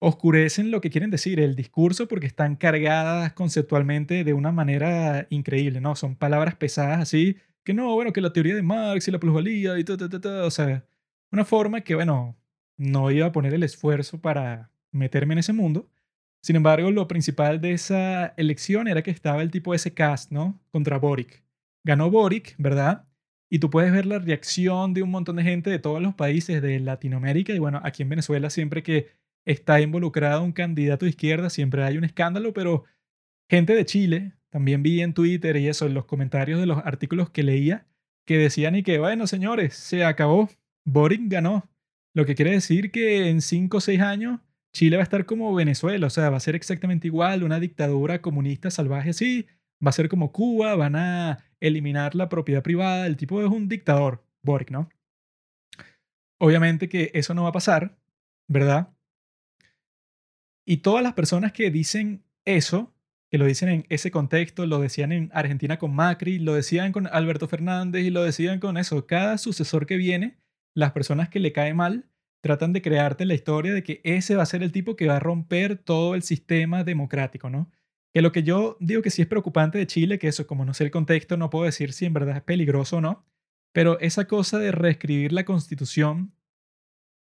oscurecen 0.00 0.70
lo 0.70 0.80
que 0.80 0.90
quieren 0.90 1.10
decir, 1.10 1.40
el 1.40 1.56
discurso, 1.56 2.06
porque 2.06 2.28
están 2.28 2.54
cargadas 2.54 3.32
conceptualmente 3.32 4.22
de 4.22 4.32
una 4.32 4.52
manera 4.52 5.26
increíble, 5.30 5.80
¿no? 5.80 5.96
Son 5.96 6.14
palabras 6.14 6.54
pesadas 6.54 7.00
así, 7.00 7.36
que 7.64 7.74
no, 7.74 7.92
bueno, 7.94 8.12
que 8.12 8.20
la 8.20 8.32
teoría 8.32 8.54
de 8.54 8.62
Marx 8.62 9.08
y 9.08 9.10
la 9.10 9.18
plusvalía 9.18 9.76
y 9.76 9.84
todo, 9.84 10.08
todo, 10.08 10.20
todo, 10.20 10.46
o 10.46 10.50
sea, 10.52 10.84
una 11.32 11.44
forma 11.44 11.80
que, 11.80 11.96
bueno, 11.96 12.36
no 12.76 13.10
iba 13.10 13.26
a 13.26 13.32
poner 13.32 13.54
el 13.54 13.64
esfuerzo 13.64 14.20
para 14.20 14.70
meterme 14.92 15.34
en 15.34 15.40
ese 15.40 15.52
mundo. 15.52 15.90
Sin 16.42 16.54
embargo, 16.54 16.92
lo 16.92 17.08
principal 17.08 17.60
de 17.60 17.72
esa 17.72 18.28
elección 18.36 18.86
era 18.86 19.02
que 19.02 19.10
estaba 19.10 19.42
el 19.42 19.50
tipo 19.50 19.74
ese 19.74 19.94
cast, 19.94 20.30
¿no? 20.30 20.60
Contra 20.70 20.98
Boric. 20.98 21.42
Ganó 21.82 22.08
Boric, 22.08 22.54
¿verdad? 22.58 23.07
Y 23.50 23.60
tú 23.60 23.70
puedes 23.70 23.92
ver 23.92 24.06
la 24.06 24.18
reacción 24.18 24.94
de 24.94 25.02
un 25.02 25.10
montón 25.10 25.36
de 25.36 25.42
gente 25.42 25.70
de 25.70 25.78
todos 25.78 26.02
los 26.02 26.14
países 26.14 26.60
de 26.60 26.80
Latinoamérica. 26.80 27.52
Y 27.52 27.58
bueno, 27.58 27.80
aquí 27.82 28.02
en 28.02 28.10
Venezuela 28.10 28.50
siempre 28.50 28.82
que 28.82 29.08
está 29.46 29.80
involucrado 29.80 30.42
un 30.42 30.52
candidato 30.52 31.06
de 31.06 31.10
izquierda, 31.10 31.48
siempre 31.48 31.82
hay 31.82 31.96
un 31.96 32.04
escándalo, 32.04 32.52
pero 32.52 32.84
gente 33.48 33.74
de 33.74 33.86
Chile, 33.86 34.34
también 34.50 34.82
vi 34.82 35.00
en 35.00 35.14
Twitter 35.14 35.56
y 35.56 35.68
eso, 35.68 35.86
en 35.86 35.94
los 35.94 36.04
comentarios 36.04 36.60
de 36.60 36.66
los 36.66 36.78
artículos 36.78 37.30
que 37.30 37.42
leía, 37.42 37.86
que 38.26 38.36
decían 38.36 38.74
y 38.76 38.82
que, 38.82 38.98
bueno, 38.98 39.26
señores, 39.26 39.74
se 39.74 40.04
acabó, 40.04 40.50
Boric 40.84 41.22
ganó. 41.24 41.70
Lo 42.14 42.26
que 42.26 42.34
quiere 42.34 42.50
decir 42.50 42.90
que 42.90 43.28
en 43.30 43.40
5 43.40 43.78
o 43.78 43.80
6 43.80 44.00
años 44.00 44.40
Chile 44.72 44.96
va 44.96 45.02
a 45.02 45.04
estar 45.04 45.24
como 45.24 45.54
Venezuela, 45.54 46.06
o 46.06 46.10
sea, 46.10 46.30
va 46.30 46.36
a 46.36 46.40
ser 46.40 46.54
exactamente 46.54 47.06
igual, 47.06 47.42
una 47.42 47.58
dictadura 47.60 48.20
comunista 48.20 48.70
salvaje 48.70 49.10
así, 49.10 49.46
va 49.84 49.90
a 49.90 49.92
ser 49.92 50.08
como 50.08 50.32
Cuba, 50.32 50.74
van 50.76 50.96
a 50.96 51.38
eliminar 51.60 52.14
la 52.14 52.28
propiedad 52.28 52.62
privada, 52.62 53.06
el 53.06 53.16
tipo 53.16 53.40
es 53.42 53.48
un 53.48 53.68
dictador, 53.68 54.24
Boric, 54.42 54.70
¿no? 54.70 54.88
Obviamente 56.40 56.88
que 56.88 57.10
eso 57.14 57.34
no 57.34 57.44
va 57.44 57.50
a 57.50 57.52
pasar, 57.52 57.98
¿verdad? 58.48 58.90
Y 60.64 60.78
todas 60.78 61.02
las 61.02 61.14
personas 61.14 61.52
que 61.52 61.70
dicen 61.70 62.24
eso, 62.44 62.94
que 63.30 63.38
lo 63.38 63.46
dicen 63.46 63.68
en 63.68 63.86
ese 63.88 64.10
contexto, 64.10 64.66
lo 64.66 64.78
decían 64.80 65.12
en 65.12 65.30
Argentina 65.32 65.78
con 65.78 65.94
Macri, 65.94 66.38
lo 66.38 66.54
decían 66.54 66.92
con 66.92 67.06
Alberto 67.06 67.48
Fernández 67.48 68.04
y 68.04 68.10
lo 68.10 68.22
decían 68.22 68.60
con 68.60 68.76
eso, 68.76 69.06
cada 69.06 69.38
sucesor 69.38 69.86
que 69.86 69.96
viene, 69.96 70.38
las 70.74 70.92
personas 70.92 71.28
que 71.28 71.40
le 71.40 71.52
cae 71.52 71.74
mal, 71.74 72.08
tratan 72.40 72.72
de 72.72 72.82
crearte 72.82 73.24
la 73.24 73.34
historia 73.34 73.74
de 73.74 73.82
que 73.82 74.00
ese 74.04 74.36
va 74.36 74.42
a 74.42 74.46
ser 74.46 74.62
el 74.62 74.72
tipo 74.72 74.96
que 74.96 75.08
va 75.08 75.16
a 75.16 75.20
romper 75.20 75.76
todo 75.76 76.14
el 76.14 76.22
sistema 76.22 76.84
democrático, 76.84 77.50
¿no? 77.50 77.70
Que 78.14 78.22
lo 78.22 78.32
que 78.32 78.42
yo 78.42 78.76
digo 78.80 79.02
que 79.02 79.10
sí 79.10 79.22
es 79.22 79.28
preocupante 79.28 79.78
de 79.78 79.86
Chile, 79.86 80.18
que 80.18 80.28
eso, 80.28 80.46
como 80.46 80.64
no 80.64 80.74
sé 80.74 80.84
el 80.84 80.90
contexto, 80.90 81.36
no 81.36 81.50
puedo 81.50 81.64
decir 81.64 81.92
si 81.92 82.06
en 82.06 82.14
verdad 82.14 82.36
es 82.36 82.42
peligroso 82.42 82.96
o 82.98 83.00
no, 83.00 83.24
pero 83.72 83.98
esa 84.00 84.26
cosa 84.26 84.58
de 84.58 84.72
reescribir 84.72 85.32
la 85.32 85.44
constitución 85.44 86.32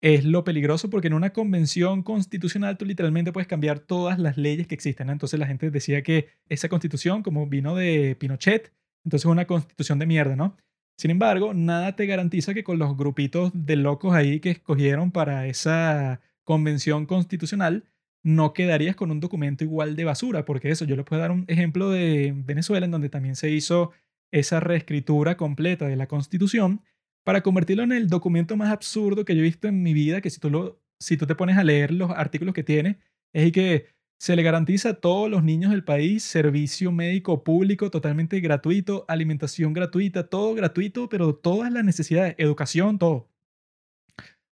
es 0.02 0.26
lo 0.26 0.44
peligroso 0.44 0.90
porque 0.90 1.08
en 1.08 1.14
una 1.14 1.32
convención 1.32 2.04
constitucional 2.04 2.78
tú 2.78 2.86
literalmente 2.86 3.32
puedes 3.32 3.48
cambiar 3.48 3.80
todas 3.80 4.20
las 4.20 4.38
leyes 4.38 4.68
que 4.68 4.76
existen. 4.76 5.10
Entonces 5.10 5.40
la 5.40 5.48
gente 5.48 5.72
decía 5.72 6.04
que 6.04 6.30
esa 6.50 6.70
constitución, 6.70 7.24
como 7.24 7.48
vino 7.48 7.76
de 7.76 8.16
Pinochet, 8.20 8.72
entonces 9.04 9.26
es 9.26 9.32
una 9.32 9.48
constitución 9.48 9.98
de 9.98 10.06
mierda, 10.06 10.36
¿no? 10.36 10.58
Sin 10.98 11.12
embargo, 11.12 11.54
nada 11.54 11.96
te 11.96 12.06
garantiza 12.06 12.54
que 12.54 12.64
con 12.64 12.80
los 12.80 12.96
grupitos 12.96 13.52
de 13.54 13.76
locos 13.76 14.14
ahí 14.14 14.40
que 14.40 14.52
escogieron 14.52 15.12
para 15.12 15.48
esa 15.48 16.22
convención 16.44 17.06
constitucional, 17.06 17.86
no 18.26 18.54
quedarías 18.54 18.96
con 18.96 19.12
un 19.12 19.20
documento 19.20 19.64
igual 19.64 19.96
de 19.96 20.04
basura, 20.04 20.46
porque 20.46 20.72
eso, 20.72 20.84
yo 20.84 20.96
les 20.96 21.06
puedo 21.06 21.22
dar 21.22 21.30
un 21.30 21.46
ejemplo 21.48 21.92
de 21.92 22.34
Venezuela, 22.36 22.88
en 22.88 22.92
donde 22.92 23.08
también 23.08 23.36
se 23.36 23.52
hizo 23.52 23.92
esa 24.32 24.60
reescritura 24.60 25.38
completa 25.38 25.88
de 25.88 25.96
la 25.96 26.08
constitución 26.08 26.82
para 27.24 27.42
convertirlo 27.42 27.84
en 27.84 27.92
el 27.92 28.10
documento 28.10 28.58
más 28.58 28.72
absurdo 28.72 29.26
que 29.26 29.36
yo 29.36 29.42
he 29.42 29.44
visto 29.44 29.68
en 29.68 29.84
mi 29.84 29.94
vida, 29.94 30.22
que 30.22 30.32
si 30.32 30.40
tú, 30.40 30.50
lo, 30.50 30.82
si 31.00 31.18
tú 31.18 31.28
te 31.28 31.36
pones 31.36 31.56
a 31.56 31.64
leer 31.64 31.92
los 31.92 32.10
artículos 32.10 32.56
que 32.56 32.64
tiene, 32.64 32.98
es 33.32 33.52
que 33.52 33.90
se 34.18 34.36
le 34.36 34.42
garantiza 34.42 34.90
a 34.90 34.94
todos 34.96 35.30
los 35.30 35.44
niños 35.44 35.70
del 35.70 35.84
país 35.84 36.24
servicio 36.24 36.92
médico 36.92 37.44
público 37.44 37.92
totalmente 37.92 38.40
gratuito, 38.40 39.06
alimentación 39.08 39.72
gratuita, 39.72 40.30
todo 40.30 40.56
gratuito, 40.56 41.10
pero 41.10 41.36
todas 41.36 41.72
las 41.72 41.84
necesidades, 41.84 42.34
educación, 42.40 42.98
todo. 42.98 43.30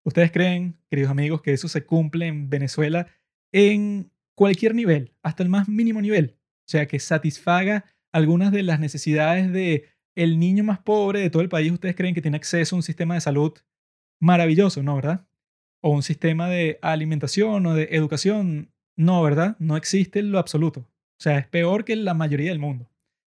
¿Ustedes 0.03 0.31
creen, 0.31 0.77
queridos 0.91 1.09
amigos, 1.09 1.41
que 1.41 1.53
eso 1.53 1.67
se 1.67 1.85
cumple 1.87 2.27
en 2.27 2.51
Venezuela 2.51 3.07
en 3.53 4.11
cualquier 4.35 4.75
nivel, 4.75 5.13
hasta 5.21 5.43
el 5.43 5.49
más 5.49 5.69
mínimo 5.69 6.01
nivel. 6.01 6.35
O 6.35 6.67
sea, 6.67 6.87
que 6.87 6.99
satisfaga 6.99 7.85
algunas 8.11 8.51
de 8.51 8.63
las 8.63 8.81
necesidades 8.81 9.53
de 9.53 9.85
el 10.15 10.39
niño 10.39 10.65
más 10.65 10.79
pobre 10.79 11.21
de 11.21 11.29
todo 11.29 11.41
el 11.41 11.49
país. 11.49 11.71
Ustedes 11.71 11.95
creen 11.95 12.13
que 12.13 12.21
tiene 12.21 12.37
acceso 12.37 12.75
a 12.75 12.79
un 12.79 12.83
sistema 12.83 13.13
de 13.13 13.21
salud 13.21 13.53
maravilloso, 14.19 14.83
¿no? 14.83 14.95
¿Verdad? 14.95 15.25
o 15.83 15.89
un 15.89 16.01
sistema 16.01 16.49
de 16.49 16.79
alimentación 16.81 17.65
o 17.65 17.75
de 17.75 17.89
educación. 17.91 18.71
No, 18.95 19.21
¿verdad? 19.21 19.57
No 19.59 19.75
existe 19.75 20.19
en 20.19 20.31
lo 20.31 20.39
absoluto. 20.39 20.79
O 20.81 21.21
sea, 21.21 21.37
es 21.37 21.47
peor 21.47 21.83
que 21.83 21.95
la 21.97 22.13
mayoría 22.13 22.51
del 22.51 22.59
mundo. 22.59 22.89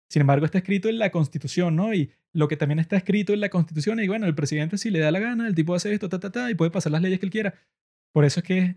Sin 0.10 0.22
embargo, 0.22 0.46
está 0.46 0.58
escrito 0.58 0.90
en 0.90 1.00
la 1.00 1.10
Constitución, 1.10 1.76
¿no? 1.78 1.94
Y 1.94 2.12
lo 2.34 2.50
que 2.50 2.58
también 2.58 2.80
está 2.80 2.98
escrito 2.98 3.34
en 3.34 3.40
la 3.40 3.50
Constitución, 3.50 4.00
y 4.02 4.08
bueno, 4.10 4.26
el 4.26 4.36
presidente 4.36 4.78
si 4.78 4.90
le 4.90 5.00
da 5.00 5.10
la 5.12 5.20
gana, 5.20 5.48
el 5.48 5.56
tipo 5.56 5.74
hace 5.74 5.94
esto, 5.94 6.10
ta, 6.10 6.20
ta, 6.20 6.32
ta, 6.32 6.52
y 6.52 6.56
puede 6.56 6.70
pasar 6.70 6.92
las 6.92 7.02
leyes 7.02 7.20
que 7.20 7.28
él 7.28 7.32
quiera. 7.32 7.54
Por 8.12 8.26
eso 8.26 8.42
es 8.42 8.46
que 8.46 8.76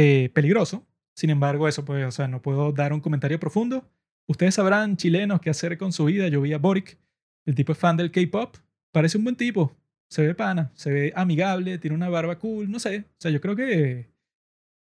eh, 0.00 0.30
peligroso. 0.32 0.86
Sin 1.12 1.28
embargo, 1.30 1.66
eso, 1.66 1.84
pues, 1.84 2.06
o 2.06 2.12
sea, 2.12 2.28
no 2.28 2.40
puedo 2.40 2.70
dar 2.70 2.92
un 2.92 3.00
comentario 3.00 3.40
profundo. 3.40 3.90
Ustedes 4.28 4.54
sabrán, 4.54 4.96
chilenos, 4.96 5.40
qué 5.40 5.50
hacer 5.50 5.76
con 5.76 5.92
su 5.92 6.04
vida. 6.04 6.28
Yo 6.28 6.40
vi 6.40 6.52
a 6.52 6.58
Boric, 6.58 6.96
el 7.44 7.56
tipo 7.56 7.72
es 7.72 7.78
fan 7.78 7.96
del 7.96 8.12
K-pop, 8.12 8.58
parece 8.92 9.18
un 9.18 9.24
buen 9.24 9.34
tipo, 9.34 9.76
se 10.08 10.24
ve 10.24 10.36
pana, 10.36 10.70
se 10.74 10.92
ve 10.92 11.12
amigable, 11.16 11.78
tiene 11.78 11.96
una 11.96 12.08
barba 12.08 12.38
cool, 12.38 12.70
no 12.70 12.78
sé. 12.78 13.06
O 13.08 13.16
sea, 13.18 13.32
yo 13.32 13.40
creo 13.40 13.56
que 13.56 14.08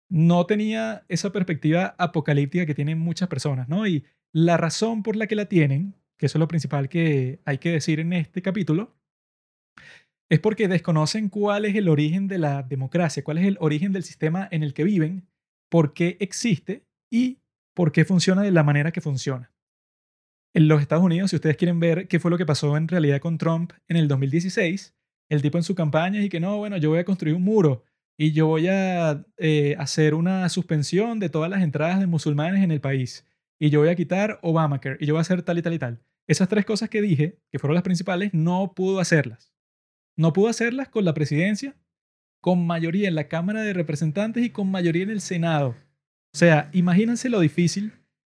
no 0.09 0.47
tenía 0.47 1.05
esa 1.09 1.31
perspectiva 1.31 1.95
apocalíptica 1.97 2.67
que 2.67 2.75
tienen 2.75 2.99
muchas 2.99 3.29
personas, 3.29 3.69
¿no? 3.69 3.87
Y 3.87 4.05
la 4.33 4.57
razón 4.57 5.05
por 5.05 5.15
la 5.15 5.29
que 5.29 5.37
la 5.37 5.47
tienen, 5.47 5.95
que 6.17 6.27
eso 6.27 6.39
es 6.39 6.41
lo 6.41 6.49
principal 6.49 6.89
que 6.89 7.41
hay 7.45 7.59
que 7.59 7.71
decir 7.71 8.01
en 8.01 8.13
este 8.15 8.43
capítulo, 8.43 8.97
es 10.29 10.41
porque 10.41 10.69
desconocen 10.69 11.29
cuál 11.29 11.65
es 11.65 11.77
el 11.77 11.89
origen 11.89 12.29
de 12.29 12.39
la 12.39 12.63
democracia, 12.63 13.23
cuál 13.23 13.39
es 13.39 13.47
el 13.47 13.57
origen 13.61 13.93
del 13.93 14.05
sistema 14.05 14.49
en 14.51 14.63
el 14.63 14.75
que 14.75 14.85
viven, 14.85 15.29
por 15.69 15.93
qué 15.93 16.17
existe 16.21 16.85
y 17.11 17.39
por 17.75 17.93
qué 17.93 18.05
funciona 18.05 18.43
de 18.43 18.51
la 18.51 18.63
manera 18.63 18.93
que 18.93 19.01
funciona. 19.01 19.53
En 20.55 20.69
los 20.69 20.81
Estados 20.81 21.05
Unidos, 21.05 21.31
si 21.31 21.37
ustedes 21.37 21.57
quieren 21.57 21.81
ver 21.81 22.07
qué 22.07 22.21
fue 22.21 22.31
lo 22.31 22.39
que 22.39 22.47
pasó 22.47 22.77
en 22.77 22.89
realidad 22.89 23.21
con 23.21 23.39
Trump 23.39 23.73
en 23.89 23.97
el 23.97 24.07
2016, 24.07 24.95
el 25.29 25.43
tipo 25.43 25.59
en 25.59 25.65
su 25.65 25.75
campaña 25.75 26.23
y 26.23 26.29
que 26.29 26.41
no, 26.41 26.59
bueno, 26.59 26.77
yo 26.77 26.91
voy 26.91 27.01
a 27.01 27.05
construir 27.05 27.35
un 27.35 27.43
muro 27.43 27.83
y 28.17 28.33
yo 28.33 28.47
voy 28.47 28.69
a 28.69 29.25
eh, 29.37 29.75
hacer 29.79 30.15
una 30.15 30.49
suspensión 30.49 31.19
de 31.19 31.29
todas 31.29 31.51
las 31.51 31.63
entradas 31.63 31.99
de 31.99 32.07
musulmanes 32.07 32.63
en 32.63 32.71
el 32.71 32.81
país 32.81 33.27
y 33.59 33.71
yo 33.71 33.81
voy 33.81 33.89
a 33.89 33.97
quitar 33.97 34.39
Obamacare 34.43 34.99
y 35.01 35.07
yo 35.07 35.15
voy 35.15 35.19
a 35.19 35.23
hacer 35.23 35.43
tal 35.43 35.59
y 35.59 35.63
tal 35.63 35.75
y 35.75 35.79
tal. 35.79 36.01
Esas 36.27 36.49
tres 36.49 36.65
cosas 36.65 36.89
que 36.89 37.03
dije, 37.03 37.39
que 37.51 37.59
fueron 37.59 37.75
las 37.75 37.83
principales, 37.83 38.33
no 38.33 38.73
pudo 38.75 39.01
hacerlas. 39.01 39.54
No 40.17 40.33
pudo 40.33 40.49
hacerlas 40.49 40.89
con 40.89 41.05
la 41.05 41.15
presidencia, 41.15 41.77
con 42.41 42.67
mayoría 42.67 43.09
en 43.09 43.15
la 43.15 43.29
Cámara 43.29 43.63
de 43.63 43.73
Representantes 43.73 44.45
y 44.45 44.51
con 44.51 44.71
mayoría 44.71 45.03
en 45.03 45.11
el 45.11 45.21
Senado. 45.21 45.77
O 46.35 46.37
sea, 46.37 46.71
imagínense 46.73 47.29
lo 47.29 47.41
difícil 47.41 47.93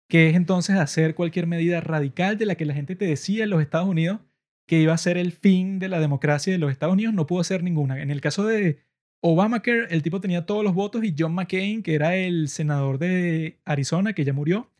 que 0.07 0.29
es 0.29 0.35
entonces 0.35 0.75
hacer 0.77 1.15
cualquier 1.15 1.47
medida 1.47 1.81
radical 1.81 2.37
de 2.37 2.45
la 2.45 2.55
que 2.55 2.65
la 2.65 2.73
gente 2.73 2.95
te 2.95 3.05
decía 3.05 3.43
en 3.43 3.49
los 3.49 3.61
Estados 3.61 3.87
Unidos 3.87 4.19
que 4.67 4.79
iba 4.79 4.93
a 4.93 4.97
ser 4.97 5.17
el 5.17 5.31
fin 5.31 5.79
de 5.79 5.89
la 5.89 5.99
democracia 5.99 6.51
de 6.51 6.59
los 6.59 6.71
Estados 6.71 6.93
Unidos, 6.93 7.13
no 7.13 7.27
pudo 7.27 7.41
hacer 7.41 7.63
ninguna. 7.63 8.01
En 8.01 8.11
el 8.11 8.21
caso 8.21 8.45
de 8.45 8.79
Obamacare, 9.21 9.87
el 9.89 10.03
tipo 10.03 10.21
tenía 10.21 10.45
todos 10.45 10.63
los 10.63 10.73
votos 10.73 11.03
y 11.03 11.15
John 11.17 11.33
McCain, 11.33 11.83
que 11.83 11.95
era 11.95 12.15
el 12.15 12.47
senador 12.49 12.97
de 12.99 13.59
Arizona, 13.65 14.13
que 14.13 14.23
ya 14.23 14.33
murió, 14.33 14.71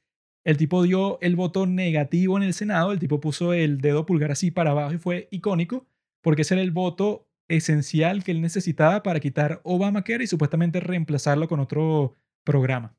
el 0.44 0.58
tipo 0.58 0.84
dio 0.84 1.20
el 1.22 1.36
voto 1.36 1.66
negativo 1.66 2.38
en 2.38 2.44
el 2.44 2.54
Senado, 2.54 2.92
el 2.92 3.00
tipo 3.00 3.20
puso 3.20 3.54
el 3.54 3.80
dedo 3.80 4.06
pulgar 4.06 4.32
así 4.32 4.52
para 4.52 4.72
abajo 4.72 4.94
y 4.94 4.98
fue 4.98 5.28
icónico, 5.32 5.88
porque 6.26 6.42
ese 6.42 6.56
era 6.56 6.64
el 6.64 6.72
voto 6.72 7.30
esencial 7.48 8.24
que 8.24 8.32
él 8.32 8.42
necesitaba 8.42 9.04
para 9.04 9.20
quitar 9.20 9.62
Obamacare 9.64 10.24
y 10.24 10.28
supuestamente 10.28 10.80
reemplazarlo 10.80 11.48
con 11.48 11.60
otro 11.60 12.16
programa. 12.44 12.98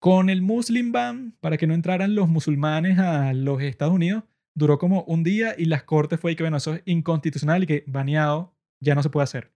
Con 0.00 0.30
el 0.30 0.40
Muslim 0.40 0.92
Ban, 0.92 1.36
para 1.40 1.56
que 1.56 1.66
no 1.66 1.74
entraran 1.74 2.14
los 2.14 2.28
musulmanes 2.28 3.00
a 3.00 3.32
los 3.32 3.60
Estados 3.60 3.92
Unidos, 3.92 4.22
duró 4.54 4.78
como 4.78 5.02
un 5.08 5.24
día 5.24 5.56
y 5.58 5.64
las 5.64 5.82
cortes 5.82 6.20
fue 6.20 6.36
que, 6.36 6.44
bueno, 6.44 6.58
eso 6.58 6.74
es 6.74 6.82
inconstitucional 6.84 7.64
y 7.64 7.66
que 7.66 7.84
baneado 7.88 8.54
ya 8.78 8.94
no 8.94 9.02
se 9.02 9.10
puede 9.10 9.24
hacer. 9.24 9.52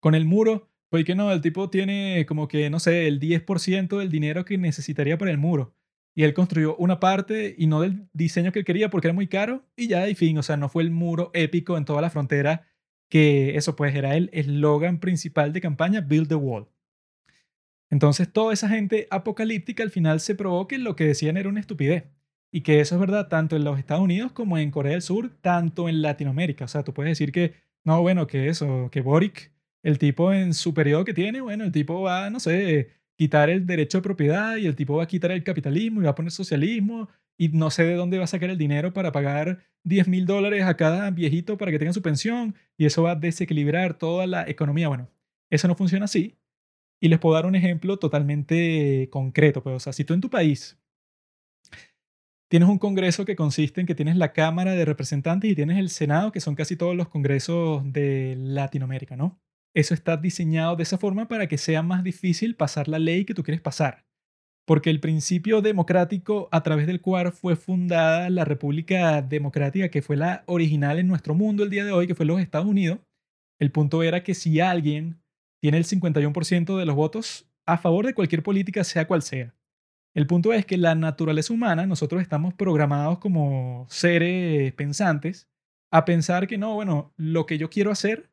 Con 0.00 0.16
el 0.16 0.24
muro, 0.24 0.68
fue 0.90 1.04
que 1.04 1.14
no, 1.14 1.30
el 1.30 1.40
tipo 1.40 1.70
tiene 1.70 2.26
como 2.26 2.48
que, 2.48 2.68
no 2.68 2.80
sé, 2.80 3.06
el 3.06 3.20
10% 3.20 3.96
del 3.96 4.10
dinero 4.10 4.44
que 4.44 4.58
necesitaría 4.58 5.18
para 5.18 5.30
el 5.30 5.38
muro. 5.38 5.72
Y 6.20 6.24
él 6.24 6.34
construyó 6.34 6.76
una 6.76 7.00
parte 7.00 7.54
y 7.56 7.66
no 7.66 7.80
del 7.80 8.06
diseño 8.12 8.52
que 8.52 8.58
él 8.58 8.66
quería 8.66 8.90
porque 8.90 9.06
era 9.06 9.14
muy 9.14 9.26
caro 9.26 9.64
y 9.74 9.88
ya, 9.88 10.06
y 10.06 10.14
fin, 10.14 10.36
o 10.36 10.42
sea, 10.42 10.58
no 10.58 10.68
fue 10.68 10.82
el 10.82 10.90
muro 10.90 11.30
épico 11.32 11.78
en 11.78 11.86
toda 11.86 12.02
la 12.02 12.10
frontera 12.10 12.68
que 13.08 13.56
eso 13.56 13.74
pues 13.74 13.94
era 13.94 14.14
el 14.14 14.28
eslogan 14.34 15.00
principal 15.00 15.54
de 15.54 15.62
campaña, 15.62 16.02
Build 16.02 16.28
the 16.28 16.34
Wall. 16.34 16.68
Entonces, 17.88 18.30
toda 18.30 18.52
esa 18.52 18.68
gente 18.68 19.08
apocalíptica 19.10 19.82
al 19.82 19.90
final 19.90 20.20
se 20.20 20.34
probó 20.34 20.68
que 20.68 20.76
lo 20.76 20.94
que 20.94 21.06
decían 21.06 21.38
era 21.38 21.48
una 21.48 21.60
estupidez. 21.60 22.04
Y 22.52 22.60
que 22.60 22.80
eso 22.80 22.96
es 22.96 23.00
verdad 23.00 23.28
tanto 23.28 23.56
en 23.56 23.64
los 23.64 23.78
Estados 23.78 24.04
Unidos 24.04 24.30
como 24.32 24.58
en 24.58 24.70
Corea 24.70 24.92
del 24.92 25.00
Sur, 25.00 25.30
tanto 25.40 25.88
en 25.88 26.02
Latinoamérica. 26.02 26.66
O 26.66 26.68
sea, 26.68 26.84
tú 26.84 26.92
puedes 26.92 27.12
decir 27.12 27.32
que, 27.32 27.54
no, 27.82 28.02
bueno, 28.02 28.26
que 28.26 28.48
eso, 28.48 28.90
que 28.92 29.00
Boric, 29.00 29.54
el 29.82 29.98
tipo 29.98 30.34
en 30.34 30.52
su 30.52 30.74
periodo 30.74 31.06
que 31.06 31.14
tiene, 31.14 31.40
bueno, 31.40 31.64
el 31.64 31.72
tipo 31.72 32.02
va, 32.02 32.28
no 32.28 32.40
sé, 32.40 32.99
quitar 33.20 33.50
el 33.50 33.66
derecho 33.66 33.98
de 33.98 34.02
propiedad 34.02 34.56
y 34.56 34.64
el 34.64 34.74
tipo 34.74 34.96
va 34.96 35.02
a 35.02 35.06
quitar 35.06 35.30
el 35.30 35.44
capitalismo 35.44 36.00
y 36.00 36.04
va 36.04 36.12
a 36.12 36.14
poner 36.14 36.32
socialismo 36.32 37.10
y 37.36 37.50
no 37.50 37.70
sé 37.70 37.84
de 37.84 37.94
dónde 37.94 38.16
va 38.16 38.24
a 38.24 38.26
sacar 38.26 38.48
el 38.48 38.56
dinero 38.56 38.94
para 38.94 39.12
pagar 39.12 39.62
10 39.84 40.08
mil 40.08 40.24
dólares 40.24 40.64
a 40.64 40.74
cada 40.74 41.10
viejito 41.10 41.58
para 41.58 41.70
que 41.70 41.78
tenga 41.78 41.92
su 41.92 42.00
pensión 42.00 42.54
y 42.78 42.86
eso 42.86 43.02
va 43.02 43.10
a 43.10 43.16
desequilibrar 43.16 43.98
toda 43.98 44.26
la 44.26 44.48
economía. 44.48 44.88
Bueno, 44.88 45.10
eso 45.50 45.68
no 45.68 45.74
funciona 45.74 46.06
así 46.06 46.38
y 46.98 47.08
les 47.08 47.18
puedo 47.18 47.34
dar 47.34 47.44
un 47.44 47.54
ejemplo 47.56 47.98
totalmente 47.98 49.10
concreto. 49.12 49.62
Pues, 49.62 49.76
o 49.76 49.80
sea, 49.80 49.92
si 49.92 50.02
tú 50.02 50.14
en 50.14 50.22
tu 50.22 50.30
país 50.30 50.80
tienes 52.48 52.70
un 52.70 52.78
congreso 52.78 53.26
que 53.26 53.36
consiste 53.36 53.82
en 53.82 53.86
que 53.86 53.94
tienes 53.94 54.16
la 54.16 54.32
Cámara 54.32 54.72
de 54.72 54.86
Representantes 54.86 55.50
y 55.50 55.54
tienes 55.54 55.76
el 55.76 55.90
Senado, 55.90 56.32
que 56.32 56.40
son 56.40 56.54
casi 56.54 56.74
todos 56.74 56.96
los 56.96 57.10
congresos 57.10 57.82
de 57.84 58.34
Latinoamérica, 58.38 59.14
¿no? 59.14 59.38
Eso 59.74 59.94
está 59.94 60.16
diseñado 60.16 60.76
de 60.76 60.82
esa 60.82 60.98
forma 60.98 61.28
para 61.28 61.46
que 61.46 61.58
sea 61.58 61.82
más 61.82 62.02
difícil 62.02 62.56
pasar 62.56 62.88
la 62.88 62.98
ley 62.98 63.24
que 63.24 63.34
tú 63.34 63.42
quieres 63.42 63.60
pasar. 63.60 64.04
Porque 64.66 64.90
el 64.90 65.00
principio 65.00 65.62
democrático 65.62 66.48
a 66.52 66.62
través 66.62 66.86
del 66.86 67.00
cual 67.00 67.32
fue 67.32 67.56
fundada 67.56 68.30
la 68.30 68.44
República 68.44 69.22
Democrática, 69.22 69.88
que 69.88 70.02
fue 70.02 70.16
la 70.16 70.44
original 70.46 70.98
en 70.98 71.08
nuestro 71.08 71.34
mundo 71.34 71.62
el 71.62 71.70
día 71.70 71.84
de 71.84 71.92
hoy, 71.92 72.06
que 72.06 72.14
fue 72.14 72.26
los 72.26 72.40
Estados 72.40 72.66
Unidos, 72.66 72.98
el 73.60 73.70
punto 73.70 74.02
era 74.02 74.22
que 74.22 74.34
si 74.34 74.60
alguien 74.60 75.20
tiene 75.60 75.78
el 75.78 75.84
51% 75.84 76.78
de 76.78 76.86
los 76.86 76.96
votos 76.96 77.48
a 77.66 77.78
favor 77.78 78.06
de 78.06 78.14
cualquier 78.14 78.42
política, 78.42 78.84
sea 78.84 79.06
cual 79.06 79.22
sea. 79.22 79.54
El 80.14 80.26
punto 80.26 80.52
es 80.52 80.66
que 80.66 80.76
la 80.76 80.94
naturaleza 80.94 81.52
humana, 81.52 81.86
nosotros 81.86 82.20
estamos 82.20 82.54
programados 82.54 83.18
como 83.18 83.86
seres 83.88 84.72
pensantes 84.72 85.48
a 85.92 86.04
pensar 86.04 86.46
que 86.46 86.58
no, 86.58 86.74
bueno, 86.74 87.12
lo 87.16 87.46
que 87.46 87.58
yo 87.58 87.70
quiero 87.70 87.90
hacer 87.90 88.30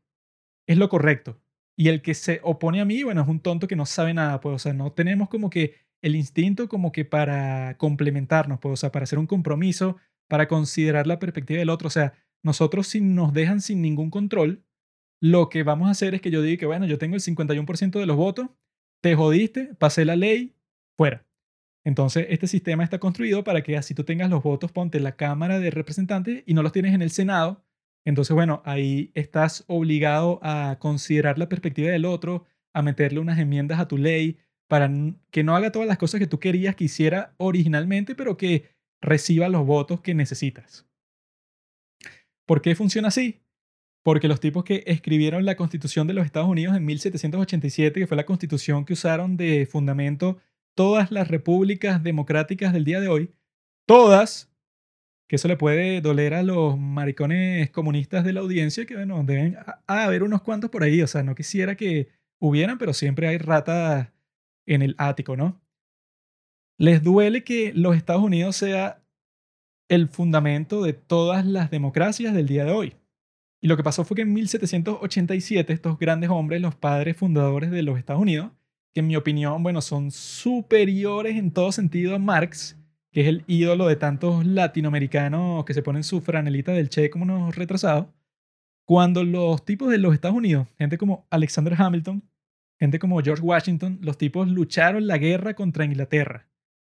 es 0.68 0.78
lo 0.78 0.90
correcto. 0.90 1.40
Y 1.76 1.90
el 1.90 2.02
que 2.02 2.14
se 2.14 2.40
opone 2.44 2.82
a 2.82 2.86
mí, 2.86 3.04
bueno, 3.04 3.22
es 3.22 3.28
un 3.28 3.40
tonto 3.40 3.68
que 3.68 3.76
no 3.76 3.86
sabe 3.86 4.14
nada, 4.14 4.40
pues, 4.42 4.56
o 4.56 4.60
sea, 4.60 4.74
no 4.74 4.92
tenemos 4.92 5.30
como 5.30 5.50
que 5.50 5.76
el 6.02 6.16
instinto 6.16 6.68
como 6.70 6.92
que 6.92 7.06
para 7.06 7.78
complementarnos, 7.78 8.60
pues, 8.60 8.74
o 8.74 8.78
sea, 8.78 8.92
para 8.92 9.04
hacer 9.04 9.20
un 9.20 9.28
compromiso, 9.28 9.98
para 10.28 10.48
considerar 10.48 11.08
la 11.08 11.20
perspectiva 11.20 11.60
del 11.60 11.70
otro, 11.70 11.88
o 11.88 11.92
sea, 11.92 12.14
nosotros 12.44 12.88
si 12.88 13.02
nos 13.02 13.34
dejan 13.34 13.62
sin 13.62 13.82
ningún 13.82 14.10
control, 14.10 14.64
lo 15.20 15.50
que 15.50 15.64
vamos 15.64 15.88
a 15.88 15.92
hacer 15.92 16.14
es 16.16 16.22
que 16.22 16.32
yo 16.32 16.42
diga 16.42 16.60
que, 16.60 16.66
bueno, 16.66 16.86
yo 16.86 16.98
tengo 16.98 17.16
el 17.16 17.22
51% 17.22 18.00
de 18.00 18.06
los 18.06 18.18
votos, 18.18 18.50
te 19.02 19.16
jodiste, 19.16 19.76
pasé 19.76 20.06
la 20.06 20.16
ley, 20.16 20.56
fuera. 20.96 21.26
Entonces, 21.84 22.28
este 22.30 22.48
sistema 22.48 22.84
está 22.84 23.00
construido 23.00 23.44
para 23.44 23.62
que 23.62 23.78
así 23.78 23.94
tú 23.94 24.04
tengas 24.04 24.30
los 24.30 24.44
votos, 24.44 24.72
ponte 24.72 24.98
en 24.98 25.04
la 25.04 25.16
Cámara 25.16 25.60
de 25.60 25.72
Representantes 25.72 26.44
y 26.46 26.54
no 26.54 26.62
los 26.62 26.72
tienes 26.74 26.94
en 26.94 27.02
el 27.02 27.12
Senado. 27.12 27.64
Entonces, 28.08 28.34
bueno, 28.34 28.62
ahí 28.64 29.12
estás 29.16 29.66
obligado 29.68 30.40
a 30.42 30.78
considerar 30.80 31.38
la 31.38 31.50
perspectiva 31.50 31.92
del 31.92 32.06
otro, 32.06 32.46
a 32.74 32.82
meterle 32.82 33.20
unas 33.20 33.38
enmiendas 33.38 33.80
a 33.80 33.88
tu 33.88 33.98
ley 33.98 34.38
para 34.70 34.90
que 35.30 35.44
no 35.44 35.56
haga 35.56 35.72
todas 35.72 35.88
las 35.88 35.98
cosas 35.98 36.20
que 36.20 36.28
tú 36.28 36.40
querías 36.40 36.76
que 36.76 36.86
hiciera 36.86 37.34
originalmente, 37.38 38.16
pero 38.16 38.38
que 38.38 38.70
reciba 39.02 39.50
los 39.50 39.66
votos 39.66 40.00
que 40.00 40.14
necesitas. 40.14 40.88
¿Por 42.46 42.62
qué 42.62 42.76
funciona 42.76 43.10
así? 43.10 43.42
porque 44.08 44.30
los 44.30 44.40
tipos 44.40 44.64
que 44.64 44.86
escribieron 44.88 45.44
la 45.44 45.58
Constitución 45.58 46.08
de 46.08 46.14
los 46.14 46.26
Estados 46.26 46.48
Unidos 46.48 46.78
en 46.78 46.86
1787, 46.86 48.00
que 48.00 48.08
fue 48.08 48.16
la 48.16 48.26
constitución 48.26 48.86
que 48.86 48.94
usaron 48.94 49.36
de 49.36 49.66
fundamento 49.66 50.38
todas 50.78 51.12
las 51.12 51.28
repúblicas 51.28 52.02
democráticas 52.02 52.72
del 52.72 52.86
día 52.86 53.02
de 53.02 53.10
hoy, 53.10 53.34
todas, 53.86 54.50
que 55.28 55.36
eso 55.36 55.48
le 55.48 55.58
puede 55.58 56.02
doler 56.02 56.34
a 56.34 56.44
los 56.44 56.78
maricones 56.78 57.70
comunistas 57.72 58.24
de 58.24 58.34
la 58.34 58.40
audiencia, 58.40 58.86
que 58.86 58.96
bueno, 58.96 59.24
deben 59.24 59.58
haber 59.86 60.24
unos 60.24 60.42
cuantos 60.42 60.70
por 60.70 60.84
ahí, 60.84 61.02
o 61.02 61.08
sea, 61.08 61.24
no 61.24 61.36
quisiera 61.36 61.76
que 61.76 62.10
hubieran, 62.40 62.78
pero 62.78 62.94
siempre 62.94 63.28
hay 63.28 63.38
ratas 63.38 64.10
en 64.66 64.82
el 64.82 64.96
ático, 64.98 65.36
¿no? 65.36 65.62
Les 66.80 67.04
duele 67.04 67.44
que 67.44 67.74
los 67.74 67.96
Estados 67.96 68.24
Unidos 68.24 68.56
sea 68.56 69.04
el 69.90 70.08
fundamento 70.10 70.84
de 70.84 70.94
todas 70.94 71.46
las 71.46 71.72
democracias 71.72 72.34
del 72.34 72.48
día 72.48 72.66
de 72.66 72.72
hoy. 72.72 72.96
Y 73.62 73.68
lo 73.68 73.76
que 73.76 73.84
pasó 73.84 74.04
fue 74.06 74.16
que 74.16 74.22
en 74.22 74.34
1787 74.34 75.74
estos 75.74 75.98
grandes 75.98 76.30
hombres, 76.30 76.62
los 76.62 76.76
padres 76.76 77.18
fundadores 77.18 77.72
de 77.72 77.82
los 77.82 77.98
Estados 77.98 78.22
Unidos, 78.22 78.52
que 78.94 79.00
en 79.00 79.08
mi 79.08 79.16
opinión, 79.16 79.64
bueno, 79.64 79.82
son 79.82 80.12
superiores 80.12 81.36
en 81.36 81.52
todo 81.52 81.72
sentido 81.72 82.16
a 82.16 82.20
Marx, 82.20 82.77
que 83.18 83.22
es 83.22 83.30
el 83.30 83.44
ídolo 83.48 83.88
de 83.88 83.96
tantos 83.96 84.46
latinoamericanos 84.46 85.66
que 85.66 85.74
se 85.74 85.82
ponen 85.82 86.04
su 86.04 86.22
franelita 86.22 86.72
del 86.72 86.90
Che 86.90 87.10
como 87.10 87.24
unos 87.24 87.56
retrasados, 87.56 88.10
Cuando 88.86 89.24
los 89.24 89.66
tipos 89.66 89.90
de 89.90 89.98
los 89.98 90.14
Estados 90.14 90.38
Unidos, 90.38 90.68
gente 90.78 91.00
como 91.00 91.26
Alexander 91.32 91.74
Hamilton, 91.76 92.24
gente 92.80 93.00
como 93.00 93.20
George 93.24 93.42
Washington, 93.42 93.98
los 94.04 94.20
tipos 94.20 94.48
lucharon 94.48 95.08
la 95.08 95.18
guerra 95.18 95.56
contra 95.56 95.84
Inglaterra. 95.84 96.48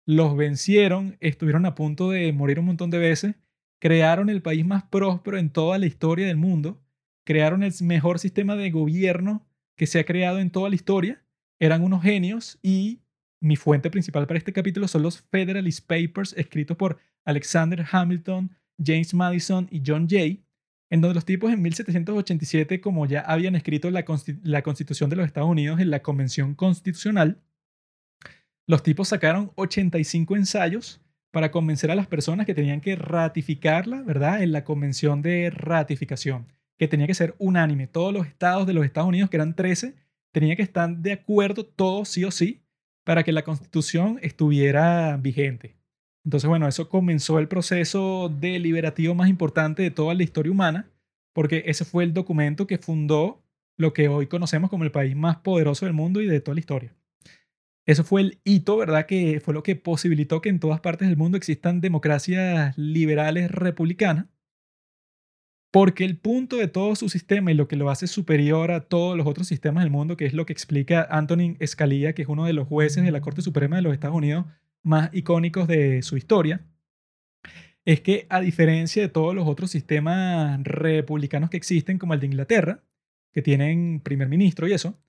Los 0.08 0.36
vencieron, 0.36 1.18
estuvieron 1.20 1.68
a 1.68 1.76
punto 1.76 2.10
de 2.10 2.34
morir 2.34 2.58
un 2.58 2.66
montón 2.66 2.90
de 2.90 2.98
veces, 2.98 3.36
crearon 3.80 4.32
el 4.32 4.42
país 4.42 4.66
más 4.66 4.86
próspero 4.86 5.38
en 5.38 5.52
toda 5.52 5.78
la 5.78 5.86
historia 5.86 6.26
del 6.26 6.38
mundo, 6.38 6.82
crearon 7.26 7.62
el 7.62 7.72
mejor 7.84 8.18
sistema 8.18 8.56
de 8.56 8.72
gobierno 8.72 9.46
que 9.76 9.86
se 9.86 10.00
ha 10.00 10.04
creado 10.04 10.40
en 10.40 10.50
toda 10.50 10.70
la 10.70 10.76
historia, 10.76 11.24
eran 11.60 11.84
unos 11.84 12.02
genios 12.02 12.58
y 12.64 13.02
mi 13.40 13.56
fuente 13.56 13.90
principal 13.90 14.26
para 14.28 14.38
este 14.38 14.54
capítulo 14.54 14.88
son 14.88 15.04
los 15.04 15.22
Federalist 15.22 15.86
Papers 15.86 16.34
escritos 16.38 16.76
por 16.78 16.98
Alexander 17.26 17.86
Hamilton, 17.90 18.52
James 18.84 19.14
Madison 19.14 19.68
y 19.72 19.82
John 19.86 20.08
Jay, 20.10 20.44
en 20.90 21.02
donde 21.02 21.16
los 21.16 21.26
tipos 21.26 21.52
en 21.52 21.62
1787, 21.62 22.80
como 22.80 23.06
ya 23.06 23.22
habían 23.22 23.56
escrito 23.56 23.92
la, 23.92 24.04
Constitución 24.06 25.10
de 25.10 25.18
los 25.18 25.26
Estados 25.26 25.50
Unidos 25.50 25.80
en 25.80 25.90
la 25.90 26.02
Convención 26.02 26.56
Constitucional, 26.56 27.42
los 28.66 28.84
tipos 28.84 29.10
sacaron 29.10 29.52
85 29.56 30.36
ensayos 30.36 31.02
para 31.32 31.52
convencer 31.52 31.92
a 31.92 31.96
las 31.96 32.08
personas 32.08 32.46
que 32.46 32.54
tenían 32.54 32.82
que 32.82 32.96
ratificarla, 32.96 34.02
¿verdad? 34.02 34.42
En 34.42 34.52
la 34.52 34.64
Convención 34.64 35.22
de 35.22 35.50
Ratificación, 35.50 36.48
que 36.78 36.88
tenía 36.88 37.08
que 37.08 37.14
ser 37.14 37.36
unánime. 37.38 37.88
Todos 37.88 38.14
los 38.14 38.26
estados 38.26 38.66
de 38.66 38.74
los 38.74 38.86
Estados 38.86 39.10
Unidos, 39.10 39.30
que 39.30 39.38
eran 39.38 39.56
13, 39.56 39.96
tenían 40.32 40.56
que 40.56 40.64
estar 40.64 40.96
de 40.98 41.12
acuerdo 41.12 41.66
todos 41.66 42.10
sí 42.10 42.24
o 42.24 42.32
sí 42.32 42.62
para 43.08 43.24
que 43.24 43.32
la 43.32 43.46
Constitución 43.46 44.20
estuviera 44.22 45.16
vigente. 45.16 45.78
Entonces, 46.26 46.50
bueno, 46.50 46.68
eso 46.68 46.90
comenzó 46.90 47.40
el 47.40 47.48
proceso 47.48 48.28
deliberativo 48.28 49.16
más 49.16 49.30
importante 49.30 49.82
de 49.82 49.92
toda 49.92 50.14
la 50.14 50.24
historia 50.24 50.52
humana, 50.52 50.92
porque 51.32 51.64
ese 51.68 51.86
fue 51.86 52.04
el 52.04 52.14
documento 52.14 52.68
que 52.68 52.78
fundó 52.78 53.42
lo 53.78 53.94
que 53.94 54.10
hoy 54.10 54.28
conocemos 54.28 54.70
como 54.70 54.84
el 54.84 54.92
país 54.92 55.16
más 55.16 55.38
poderoso 55.38 55.86
del 55.86 55.94
mundo 55.94 56.20
y 56.20 56.28
de 56.28 56.42
toda 56.42 56.56
la 56.56 56.60
historia. 56.60 56.98
Eso 57.86 58.04
fue 58.04 58.20
el 58.20 58.40
hito, 58.44 58.76
¿verdad? 58.76 59.06
Que 59.06 59.40
fue 59.40 59.54
lo 59.54 59.64
que 59.64 59.78
posibilitó 59.78 60.42
que 60.42 60.50
en 60.50 60.60
todas 60.60 60.82
partes 60.82 61.08
del 61.08 61.16
mundo 61.16 61.38
existan 61.38 61.80
democracias 61.80 62.78
liberales 62.78 63.50
republicanas. 63.50 64.26
Porque 65.78 66.06
el 66.06 66.18
punto 66.18 66.56
de 66.56 66.68
todo 66.68 66.96
su 66.96 67.08
sistema 67.08 67.52
y 67.52 67.54
lo 67.54 67.68
que 67.68 67.76
lo 67.76 67.92
hace 67.92 68.08
superior 68.08 68.72
a 68.72 68.82
todos 68.82 69.16
los 69.16 69.28
otros 69.28 69.46
sistemas 69.46 69.84
del 69.84 69.92
mundo, 69.92 70.18
que 70.18 70.26
es 70.26 70.34
lo 70.34 70.48
que 70.48 70.52
explica 70.52 71.08
Antonin 71.12 71.56
Scalia, 71.64 72.14
que 72.14 72.24
es 72.24 72.28
uno 72.28 72.46
de 72.46 72.54
los 72.54 72.68
jueces 72.68 73.04
de 73.04 73.12
la 73.12 73.22
Corte 73.22 73.44
Suprema 73.44 73.76
de 73.76 73.84
los 73.84 73.94
Estados 73.94 74.18
Unidos, 74.18 74.48
más 74.82 75.12
icónicos 75.14 75.68
de 75.68 76.02
su 76.02 76.18
historia, 76.18 76.66
es 77.86 78.02
que 78.02 78.26
a 78.32 78.42
diferencia 78.42 79.04
de 79.04 79.10
todos 79.10 79.36
los 79.36 79.48
otros 79.48 79.70
sistemas 79.70 80.60
republicanos 80.64 81.52
que 81.52 81.58
existen, 81.58 82.00
como 82.00 82.16
el 82.16 82.22
de 82.22 82.26
Inglaterra, 82.26 82.84
que 83.32 83.44
tienen 83.44 84.00
primer 84.00 84.30
ministro 84.30 84.68
y 84.68 84.74
eso, 84.74 85.00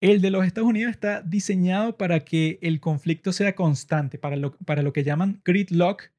el 0.00 0.20
de 0.20 0.30
los 0.30 0.46
Estados 0.46 0.70
Unidos 0.70 0.92
está 0.92 1.22
diseñado 1.22 1.96
para 1.96 2.20
que 2.20 2.60
el 2.62 2.78
conflicto 2.78 3.32
sea 3.32 3.56
constante, 3.56 4.18
para 4.18 4.36
lo, 4.36 4.56
para 4.58 4.82
lo 4.82 4.92
que 4.92 5.02
llaman 5.02 5.42
gridlock, 5.44 6.13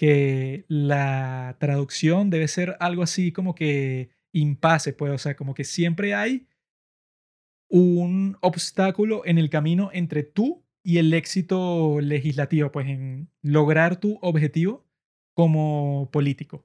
que 0.00 0.64
la 0.66 1.58
traducción 1.60 2.30
debe 2.30 2.48
ser 2.48 2.74
algo 2.80 3.02
así 3.02 3.32
como 3.32 3.54
que 3.54 4.08
impasse, 4.32 4.94
pues, 4.94 5.12
o 5.12 5.18
sea, 5.18 5.36
como 5.36 5.52
que 5.52 5.64
siempre 5.64 6.14
hay 6.14 6.46
un 7.68 8.38
obstáculo 8.40 9.26
en 9.26 9.36
el 9.36 9.50
camino 9.50 9.90
entre 9.92 10.22
tú 10.22 10.64
y 10.82 10.96
el 10.96 11.12
éxito 11.12 12.00
legislativo, 12.00 12.72
pues 12.72 12.88
en 12.88 13.28
lograr 13.42 14.00
tu 14.00 14.18
objetivo 14.22 14.86
como 15.34 16.08
político. 16.10 16.64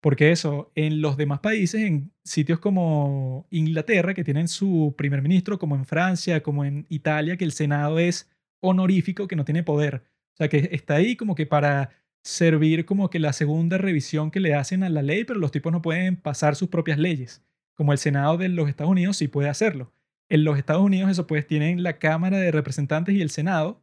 Porque 0.00 0.30
eso, 0.30 0.70
en 0.76 1.02
los 1.02 1.16
demás 1.16 1.40
países, 1.40 1.82
en 1.82 2.12
sitios 2.22 2.60
como 2.60 3.48
Inglaterra, 3.50 4.14
que 4.14 4.22
tienen 4.22 4.46
su 4.46 4.94
primer 4.96 5.20
ministro, 5.20 5.58
como 5.58 5.74
en 5.74 5.84
Francia, 5.84 6.44
como 6.44 6.64
en 6.64 6.86
Italia, 6.90 7.36
que 7.36 7.44
el 7.44 7.50
Senado 7.50 7.98
es 7.98 8.30
honorífico, 8.60 9.26
que 9.26 9.34
no 9.34 9.44
tiene 9.44 9.64
poder. 9.64 10.04
O 10.34 10.36
sea, 10.36 10.48
que 10.48 10.68
está 10.70 10.94
ahí 10.94 11.16
como 11.16 11.34
que 11.34 11.46
para 11.46 11.90
servir 12.28 12.84
como 12.84 13.08
que 13.08 13.18
la 13.18 13.32
segunda 13.32 13.78
revisión 13.78 14.30
que 14.30 14.38
le 14.38 14.54
hacen 14.54 14.82
a 14.82 14.90
la 14.90 15.00
ley, 15.00 15.24
pero 15.24 15.40
los 15.40 15.50
tipos 15.50 15.72
no 15.72 15.80
pueden 15.80 16.16
pasar 16.16 16.56
sus 16.56 16.68
propias 16.68 16.98
leyes. 16.98 17.42
Como 17.74 17.92
el 17.92 17.98
Senado 17.98 18.36
de 18.36 18.50
los 18.50 18.68
Estados 18.68 18.90
Unidos 18.90 19.16
sí 19.16 19.28
puede 19.28 19.48
hacerlo. 19.48 19.94
En 20.28 20.44
los 20.44 20.58
Estados 20.58 20.82
Unidos 20.82 21.10
eso 21.10 21.26
pues 21.26 21.46
tienen 21.46 21.82
la 21.82 21.98
Cámara 21.98 22.36
de 22.36 22.50
Representantes 22.52 23.14
y 23.14 23.22
el 23.22 23.30
Senado 23.30 23.80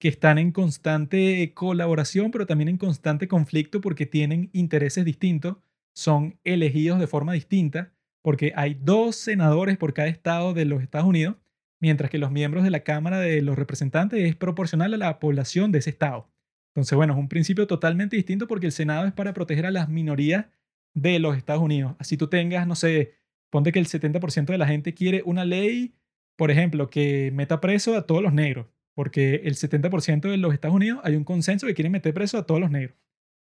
que 0.00 0.08
están 0.08 0.38
en 0.38 0.50
constante 0.50 1.52
colaboración, 1.54 2.32
pero 2.32 2.46
también 2.46 2.68
en 2.68 2.78
constante 2.78 3.28
conflicto 3.28 3.80
porque 3.80 4.06
tienen 4.06 4.50
intereses 4.52 5.04
distintos, 5.04 5.58
son 5.94 6.36
elegidos 6.42 6.98
de 6.98 7.06
forma 7.06 7.32
distinta, 7.32 7.92
porque 8.22 8.52
hay 8.56 8.74
dos 8.74 9.14
senadores 9.14 9.78
por 9.78 9.94
cada 9.94 10.08
estado 10.08 10.52
de 10.52 10.64
los 10.64 10.82
Estados 10.82 11.06
Unidos, 11.06 11.36
mientras 11.78 12.10
que 12.10 12.18
los 12.18 12.32
miembros 12.32 12.64
de 12.64 12.70
la 12.70 12.80
Cámara 12.80 13.20
de 13.20 13.40
los 13.40 13.56
Representantes 13.56 14.20
es 14.24 14.34
proporcional 14.34 14.94
a 14.94 14.98
la 14.98 15.20
población 15.20 15.70
de 15.70 15.78
ese 15.78 15.90
estado. 15.90 16.33
Entonces, 16.74 16.96
bueno, 16.96 17.12
es 17.12 17.18
un 17.18 17.28
principio 17.28 17.66
totalmente 17.66 18.16
distinto 18.16 18.46
porque 18.46 18.66
el 18.66 18.72
Senado 18.72 19.06
es 19.06 19.12
para 19.12 19.32
proteger 19.32 19.66
a 19.66 19.70
las 19.70 19.88
minorías 19.88 20.46
de 20.94 21.18
los 21.18 21.36
Estados 21.36 21.62
Unidos. 21.62 21.94
Así 21.98 22.16
tú 22.16 22.28
tengas, 22.28 22.66
no 22.66 22.74
sé, 22.74 23.14
Ponte 23.54 23.70
que 23.70 23.78
el 23.78 23.86
70% 23.86 24.46
de 24.46 24.58
la 24.58 24.66
gente 24.66 24.94
quiere 24.94 25.22
una 25.24 25.44
ley, 25.44 25.94
por 26.34 26.50
ejemplo, 26.50 26.90
que 26.90 27.30
meta 27.32 27.60
preso 27.60 27.96
a 27.96 28.04
todos 28.04 28.20
los 28.20 28.32
negros, 28.32 28.66
porque 28.96 29.42
el 29.44 29.54
70% 29.54 30.28
de 30.28 30.38
los 30.38 30.52
Estados 30.52 30.74
Unidos 30.74 30.98
hay 31.04 31.14
un 31.14 31.22
consenso 31.22 31.68
que 31.68 31.74
quiere 31.74 31.88
meter 31.88 32.12
preso 32.12 32.36
a 32.36 32.46
todos 32.46 32.60
los 32.60 32.72
negros. 32.72 32.98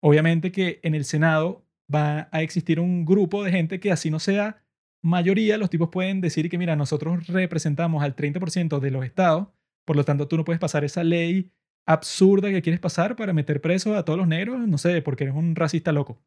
Obviamente 0.03 0.53
que 0.53 0.81
en 0.85 0.95
el 0.95 1.05
Senado 1.05 1.67
va 1.95 2.31
a 2.33 2.41
existir 2.41 2.81
un 2.81 3.05
grupo 3.05 3.45
de 3.45 3.51
gente 3.51 3.79
que 3.79 3.93
así 3.93 4.09
no 4.09 4.21
sea 4.21 4.65
mayoría, 5.03 5.59
los 5.59 5.69
tipos 5.69 5.91
pueden 5.91 6.23
decir 6.23 6.49
que, 6.49 6.57
mira, 6.57 6.77
nosotros 6.77 7.27
representamos 7.27 8.03
al 8.03 8.17
30% 8.17 8.81
de 8.81 8.91
los 8.91 9.05
estados, 9.05 9.49
por 9.85 9.97
lo 9.97 10.05
tanto 10.07 10.29
tú 10.29 10.39
no 10.39 10.47
puedes 10.47 10.61
pasar 10.61 10.83
esa 10.83 11.05
ley 11.05 11.53
absurda 11.93 12.51
que 12.51 12.63
quieres 12.63 12.81
pasar 12.81 13.17
para 13.17 13.33
meter 13.33 13.61
preso 13.61 13.97
a 13.97 14.05
todos 14.05 14.19
los 14.19 14.29
negros, 14.29 14.67
no 14.67 14.79
sé, 14.79 15.03
porque 15.03 15.25
eres 15.25 15.37
un 15.37 15.57
racista 15.57 15.93
loco. 15.93 16.23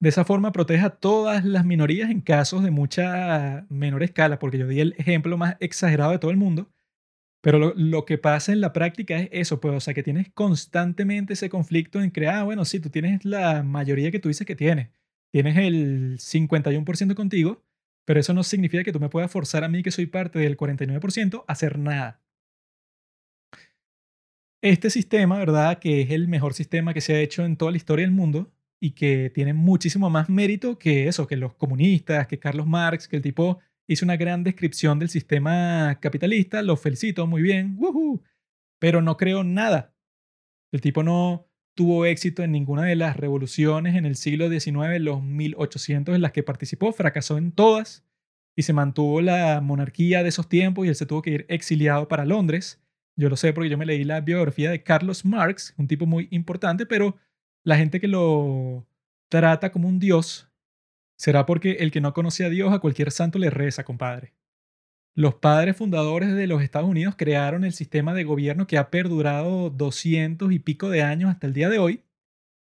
De 0.00 0.10
esa 0.10 0.24
forma 0.24 0.52
protege 0.52 0.84
a 0.84 0.90
todas 0.90 1.44
las 1.44 1.64
minorías 1.64 2.08
en 2.10 2.20
casos 2.20 2.62
de 2.62 2.70
mucha 2.70 3.66
menor 3.68 4.04
escala, 4.04 4.38
porque 4.38 4.58
yo 4.58 4.68
di 4.68 4.80
el 4.80 4.94
ejemplo 4.98 5.36
más 5.36 5.56
exagerado 5.58 6.12
de 6.12 6.20
todo 6.20 6.30
el 6.30 6.36
mundo, 6.36 6.70
pero 7.42 7.74
lo, 7.74 8.04
que 8.04 8.18
pasa 8.18 8.52
en 8.52 8.60
la 8.60 8.72
práctica 8.72 9.18
es 9.18 9.28
eso, 9.32 9.60
pues, 9.60 9.74
o 9.74 9.80
sea, 9.80 9.94
que 9.94 10.02
tienes 10.04 10.30
constantemente 10.32 11.32
ese 11.32 11.48
conflicto 11.48 12.00
en 12.00 12.10
crear, 12.10 12.36
ah, 12.36 12.44
bueno, 12.44 12.64
sí, 12.64 12.78
tú 12.78 12.90
tienes 12.90 13.24
la 13.24 13.62
mayoría 13.64 14.10
que 14.12 14.20
tú 14.20 14.28
dices 14.28 14.46
que 14.46 14.56
tienes, 14.56 14.90
tienes 15.32 15.56
el 15.56 16.18
51% 16.18 17.14
contigo, 17.14 17.64
pero 18.04 18.20
eso 18.20 18.32
no 18.34 18.44
significa 18.44 18.84
que 18.84 18.92
tú 18.92 19.00
me 19.00 19.08
puedas 19.08 19.30
forzar 19.30 19.64
a 19.64 19.68
mí, 19.68 19.82
que 19.82 19.90
soy 19.90 20.06
parte 20.06 20.38
del 20.38 20.56
49%, 20.56 21.44
a 21.46 21.52
hacer 21.52 21.78
nada. 21.78 22.22
Este 24.62 24.90
sistema, 24.90 25.38
¿verdad? 25.38 25.78
Que 25.78 26.02
es 26.02 26.10
el 26.10 26.28
mejor 26.28 26.54
sistema 26.54 26.92
que 26.92 27.00
se 27.00 27.14
ha 27.14 27.20
hecho 27.20 27.44
en 27.44 27.56
toda 27.56 27.70
la 27.70 27.76
historia 27.76 28.04
del 28.04 28.14
mundo, 28.14 28.52
y 28.80 28.92
que 28.92 29.30
tiene 29.30 29.54
muchísimo 29.54 30.10
más 30.10 30.28
mérito 30.28 30.78
que 30.78 31.08
eso, 31.08 31.26
que 31.26 31.36
los 31.36 31.54
comunistas, 31.54 32.26
que 32.26 32.38
Carlos 32.38 32.66
Marx, 32.66 33.08
que 33.08 33.16
el 33.16 33.22
tipo 33.22 33.58
hizo 33.86 34.04
una 34.04 34.16
gran 34.16 34.44
descripción 34.44 34.98
del 34.98 35.08
sistema 35.08 35.98
capitalista, 36.00 36.62
lo 36.62 36.76
felicito, 36.76 37.26
muy 37.26 37.42
bien, 37.42 37.78
pero 38.78 39.02
no 39.02 39.16
creo 39.16 39.42
nada. 39.44 39.94
El 40.72 40.80
tipo 40.80 41.02
no 41.02 41.46
tuvo 41.74 42.06
éxito 42.06 42.42
en 42.42 42.52
ninguna 42.52 42.84
de 42.84 42.96
las 42.96 43.16
revoluciones 43.16 43.96
en 43.96 44.04
el 44.04 44.16
siglo 44.16 44.48
XIX, 44.48 45.00
los 45.00 45.22
1800 45.22 46.14
en 46.14 46.22
las 46.22 46.32
que 46.32 46.42
participó, 46.42 46.92
fracasó 46.92 47.38
en 47.38 47.52
todas 47.52 48.04
y 48.56 48.62
se 48.62 48.72
mantuvo 48.72 49.20
la 49.20 49.60
monarquía 49.60 50.22
de 50.22 50.28
esos 50.28 50.48
tiempos 50.48 50.84
y 50.84 50.88
él 50.88 50.96
se 50.96 51.06
tuvo 51.06 51.22
que 51.22 51.30
ir 51.30 51.46
exiliado 51.48 52.08
para 52.08 52.24
Londres. 52.24 52.80
Yo 53.18 53.28
lo 53.28 53.36
sé 53.36 53.52
porque 53.52 53.68
yo 53.68 53.76
me 53.76 53.84
leí 53.84 54.04
la 54.04 54.20
biografía 54.20 54.70
de 54.70 54.84
Carlos 54.84 55.24
Marx, 55.24 55.74
un 55.76 55.88
tipo 55.88 56.06
muy 56.06 56.28
importante, 56.30 56.86
pero 56.86 57.16
la 57.64 57.76
gente 57.76 57.98
que 57.98 58.06
lo 58.06 58.86
trata 59.28 59.72
como 59.72 59.88
un 59.88 59.98
dios 59.98 60.48
será 61.16 61.44
porque 61.44 61.72
el 61.80 61.90
que 61.90 62.00
no 62.00 62.14
conoce 62.14 62.44
a 62.44 62.48
Dios 62.48 62.72
a 62.72 62.78
cualquier 62.78 63.10
santo 63.10 63.40
le 63.40 63.50
reza, 63.50 63.82
compadre. 63.82 64.34
Los 65.16 65.34
padres 65.34 65.76
fundadores 65.76 66.32
de 66.32 66.46
los 66.46 66.62
Estados 66.62 66.88
Unidos 66.88 67.16
crearon 67.18 67.64
el 67.64 67.72
sistema 67.72 68.14
de 68.14 68.22
gobierno 68.22 68.68
que 68.68 68.78
ha 68.78 68.88
perdurado 68.88 69.68
doscientos 69.68 70.52
y 70.52 70.60
pico 70.60 70.88
de 70.88 71.02
años 71.02 71.28
hasta 71.28 71.48
el 71.48 71.54
día 71.54 71.68
de 71.68 71.80
hoy 71.80 72.04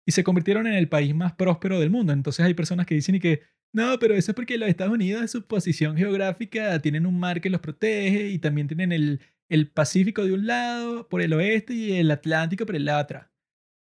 y 0.07 0.11
se 0.11 0.23
convirtieron 0.23 0.65
en 0.65 0.73
el 0.73 0.89
país 0.89 1.13
más 1.13 1.33
próspero 1.33 1.79
del 1.79 1.91
mundo. 1.91 2.13
Entonces 2.13 2.43
hay 2.43 2.55
personas 2.55 2.87
que 2.87 2.95
dicen 2.95 3.13
y 3.13 3.19
que 3.19 3.43
no, 3.73 3.99
pero 3.99 4.15
eso 4.15 4.31
es 4.31 4.35
porque 4.35 4.57
los 4.57 4.69
Estados 4.69 4.93
Unidos, 4.93 5.29
su 5.29 5.45
posición 5.45 5.95
geográfica, 5.95 6.79
tienen 6.81 7.05
un 7.05 7.19
mar 7.19 7.41
que 7.41 7.51
los 7.51 7.61
protege 7.61 8.29
y 8.29 8.39
también 8.39 8.67
tienen 8.67 8.91
el, 8.91 9.21
el 9.51 9.67
Pacífico 9.67 10.23
de 10.23 10.33
un 10.33 10.47
lado 10.47 11.09
por 11.09 11.21
el 11.21 11.33
oeste 11.33 11.73
y 11.73 11.93
el 11.93 12.09
Atlántico 12.09 12.65
por 12.65 12.77
el 12.77 12.85
lado 12.85 12.99
atrás. 12.99 13.27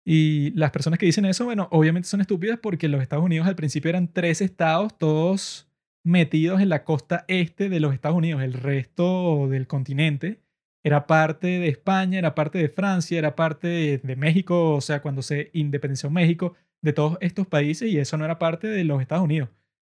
Y 0.05 0.51
las 0.51 0.71
personas 0.71 0.97
que 0.97 1.05
dicen 1.05 1.25
eso, 1.25 1.43
bueno, 1.45 1.67
obviamente 1.71 2.07
son 2.07 2.21
estúpidas 2.21 2.57
porque 2.57 2.87
los 2.87 3.01
Estados 3.01 3.25
Unidos 3.25 3.47
al 3.47 3.57
principio 3.57 3.89
eran 3.89 4.11
tres 4.11 4.39
estados, 4.39 4.97
todos 4.97 5.69
metidos 6.03 6.61
en 6.61 6.69
la 6.69 6.85
costa 6.85 7.25
este 7.27 7.67
de 7.67 7.81
los 7.81 7.93
Estados 7.93 8.17
Unidos. 8.17 8.41
El 8.41 8.53
resto 8.53 9.49
del 9.49 9.67
continente 9.67 10.39
era 10.83 11.05
parte 11.05 11.47
de 11.47 11.67
España, 11.67 12.17
era 12.17 12.33
parte 12.33 12.57
de 12.57 12.69
Francia, 12.69 13.19
era 13.19 13.35
parte 13.35 13.67
de, 14.01 14.15
México, 14.15 14.75
o 14.75 14.81
sea, 14.81 15.01
cuando 15.01 15.21
se 15.21 15.51
independenció 15.53 16.09
México, 16.09 16.55
de 16.81 16.93
todos 16.93 17.17
estos 17.21 17.45
países 17.45 17.91
y 17.91 17.99
eso 17.99 18.17
no 18.17 18.25
era 18.25 18.39
parte 18.39 18.67
de 18.67 18.85
los 18.85 19.01
Estados 19.01 19.25
Unidos. 19.25 19.49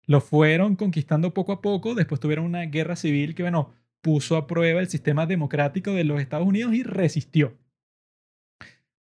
Lo 0.05 0.21
fueron 0.21 0.77
conquistando 0.77 1.35
poco 1.35 1.53
a 1.53 1.63
poco, 1.63 1.95
después 1.95 2.21
tuvieron 2.21 2.45
una 2.45 2.63
guerra 2.67 2.95
civil 2.95 3.35
que, 3.35 3.43
bueno, 3.43 3.73
puso 4.07 4.37
a 4.37 4.47
prueba 4.47 4.79
el 4.79 4.89
sistema 4.89 5.27
democrático 5.27 5.91
de 5.91 6.05
los 6.05 6.21
Estados 6.21 6.47
Unidos 6.47 6.73
y 6.75 6.85
resistió. 6.85 7.59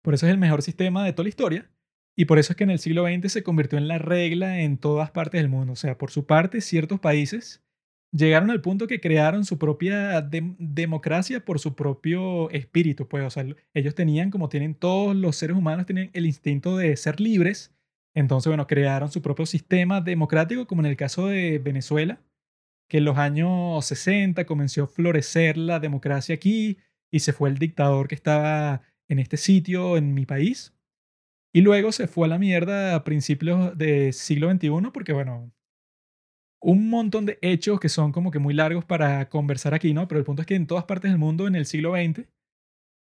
Por 0.01 0.15
eso 0.15 0.25
es 0.25 0.31
el 0.31 0.39
mejor 0.39 0.63
sistema 0.63 1.05
de 1.05 1.13
toda 1.13 1.25
la 1.25 1.29
historia 1.29 1.69
y 2.17 2.25
por 2.25 2.39
eso 2.39 2.53
es 2.53 2.57
que 2.57 2.63
en 2.63 2.71
el 2.71 2.79
siglo 2.79 3.05
XX 3.05 3.31
se 3.31 3.43
convirtió 3.43 3.77
en 3.77 3.87
la 3.87 3.99
regla 3.99 4.61
en 4.61 4.79
todas 4.79 5.11
partes 5.11 5.39
del 5.39 5.47
mundo. 5.47 5.73
O 5.73 5.75
sea, 5.75 5.95
por 5.99 6.09
su 6.09 6.25
parte, 6.25 6.59
ciertos 6.59 6.99
países 6.99 7.63
llegaron 8.11 8.49
al 8.49 8.61
punto 8.61 8.87
que 8.87 8.99
crearon 8.99 9.45
su 9.45 9.59
propia 9.59 10.27
democracia 10.57 11.45
por 11.45 11.59
su 11.59 11.75
propio 11.75 12.49
espíritu. 12.49 13.07
Pues, 13.07 13.23
o 13.25 13.29
sea, 13.29 13.45
ellos 13.75 13.93
tenían, 13.93 14.31
como 14.31 14.49
tienen 14.49 14.73
todos 14.73 15.15
los 15.15 15.35
seres 15.35 15.55
humanos, 15.55 15.85
tienen 15.85 16.09
el 16.13 16.25
instinto 16.25 16.77
de 16.77 16.97
ser 16.97 17.21
libres. 17.21 17.75
Entonces, 18.15 18.49
bueno, 18.49 18.65
crearon 18.65 19.11
su 19.11 19.21
propio 19.21 19.45
sistema 19.45 20.01
democrático, 20.01 20.65
como 20.65 20.81
en 20.81 20.87
el 20.87 20.97
caso 20.97 21.27
de 21.27 21.59
Venezuela, 21.59 22.19
que 22.89 22.97
en 22.99 23.05
los 23.05 23.17
años 23.17 23.85
60 23.85 24.45
comenzó 24.45 24.83
a 24.83 24.87
florecer 24.87 25.57
la 25.57 25.79
democracia 25.79 26.35
aquí 26.35 26.77
y 27.11 27.19
se 27.19 27.33
fue 27.33 27.49
el 27.49 27.57
dictador 27.57 28.07
que 28.07 28.15
estaba 28.15 28.81
en 29.07 29.19
este 29.19 29.37
sitio, 29.37 29.97
en 29.97 30.13
mi 30.13 30.25
país. 30.25 30.73
Y 31.53 31.61
luego 31.61 31.91
se 31.91 32.07
fue 32.07 32.27
a 32.27 32.29
la 32.29 32.37
mierda 32.37 32.95
a 32.95 33.03
principios 33.03 33.77
del 33.77 34.13
siglo 34.13 34.51
XXI 34.51 34.91
porque, 34.93 35.13
bueno, 35.13 35.51
un 36.61 36.89
montón 36.89 37.25
de 37.25 37.37
hechos 37.41 37.79
que 37.79 37.89
son 37.89 38.11
como 38.11 38.31
que 38.31 38.39
muy 38.39 38.53
largos 38.53 38.85
para 38.85 39.29
conversar 39.29 39.73
aquí, 39.73 39.93
¿no? 39.93 40.07
Pero 40.07 40.19
el 40.19 40.25
punto 40.25 40.41
es 40.41 40.47
que 40.47 40.55
en 40.55 40.67
todas 40.67 40.85
partes 40.85 41.11
del 41.11 41.19
mundo 41.19 41.47
en 41.47 41.55
el 41.55 41.65
siglo 41.65 41.93
XX 41.93 42.27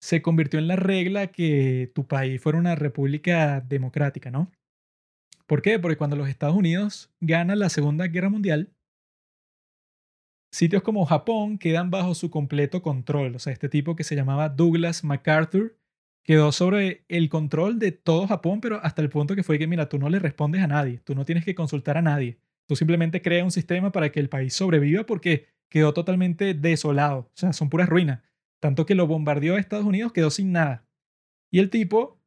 se 0.01 0.21
convirtió 0.21 0.59
en 0.59 0.67
la 0.67 0.75
regla 0.75 1.27
que 1.27 1.91
tu 1.93 2.07
país 2.07 2.41
fuera 2.41 2.57
una 2.57 2.75
república 2.75 3.61
democrática, 3.61 4.31
¿no? 4.31 4.51
¿Por 5.45 5.61
qué? 5.61 5.79
Porque 5.79 5.97
cuando 5.97 6.15
los 6.15 6.27
Estados 6.27 6.55
Unidos 6.55 7.11
ganan 7.19 7.59
la 7.59 7.69
Segunda 7.69 8.07
Guerra 8.07 8.29
Mundial, 8.29 8.73
Sitios 10.51 10.83
como 10.83 11.05
Japón 11.05 11.57
quedan 11.57 11.91
bajo 11.91 12.13
su 12.13 12.29
completo 12.29 12.81
control. 12.81 13.35
O 13.35 13.39
sea, 13.39 13.53
este 13.53 13.69
tipo 13.69 13.95
que 13.95 14.03
se 14.03 14.15
llamaba 14.15 14.49
Douglas 14.49 15.03
MacArthur 15.03 15.77
quedó 16.23 16.51
sobre 16.51 17.05
el 17.07 17.29
control 17.29 17.79
de 17.79 17.93
todo 17.93 18.27
Japón, 18.27 18.59
pero 18.59 18.79
hasta 18.83 19.01
el 19.01 19.09
punto 19.09 19.35
que 19.35 19.43
fue 19.43 19.57
que, 19.57 19.67
mira, 19.67 19.87
tú 19.87 19.97
no 19.97 20.09
le 20.09 20.19
respondes 20.19 20.61
a 20.61 20.67
nadie, 20.67 20.99
tú 20.99 21.15
no 21.15 21.25
tienes 21.25 21.45
que 21.45 21.55
consultar 21.55 21.97
a 21.97 22.01
nadie. 22.01 22.37
Tú 22.67 22.75
simplemente 22.75 23.21
creas 23.21 23.45
un 23.45 23.51
sistema 23.51 23.91
para 23.91 24.11
que 24.11 24.19
el 24.19 24.29
país 24.29 24.53
sobreviva 24.53 25.05
porque 25.05 25.47
quedó 25.69 25.93
totalmente 25.93 26.53
desolado. 26.53 27.19
O 27.19 27.31
sea, 27.33 27.53
son 27.53 27.69
puras 27.69 27.87
ruinas. 27.89 28.21
Tanto 28.59 28.85
que 28.85 28.93
lo 28.93 29.07
bombardeó 29.07 29.55
a 29.55 29.59
Estados 29.59 29.85
Unidos, 29.85 30.11
quedó 30.11 30.29
sin 30.29 30.51
nada. 30.51 30.85
Y 31.49 31.59
el 31.59 31.69
tipo 31.69 32.19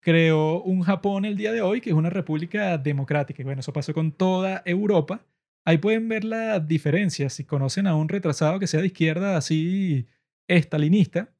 creó 0.00 0.62
un 0.62 0.82
Japón 0.82 1.24
el 1.24 1.36
día 1.36 1.52
de 1.52 1.60
hoy 1.60 1.80
que 1.80 1.90
es 1.90 1.96
una 1.96 2.10
república 2.10 2.78
democrática. 2.78 3.42
Y 3.42 3.44
bueno, 3.44 3.60
eso 3.60 3.72
pasó 3.72 3.92
con 3.92 4.12
toda 4.12 4.62
Europa 4.64 5.26
Ahí 5.66 5.78
pueden 5.78 6.08
ver 6.08 6.24
la 6.24 6.60
diferencia 6.60 7.30
si 7.30 7.44
conocen 7.44 7.86
a 7.86 7.96
un 7.96 8.08
retrasado 8.08 8.58
que 8.58 8.66
sea 8.66 8.80
de 8.80 8.88
izquierda 8.88 9.36
así 9.36 10.06
estalinista. 10.46 11.34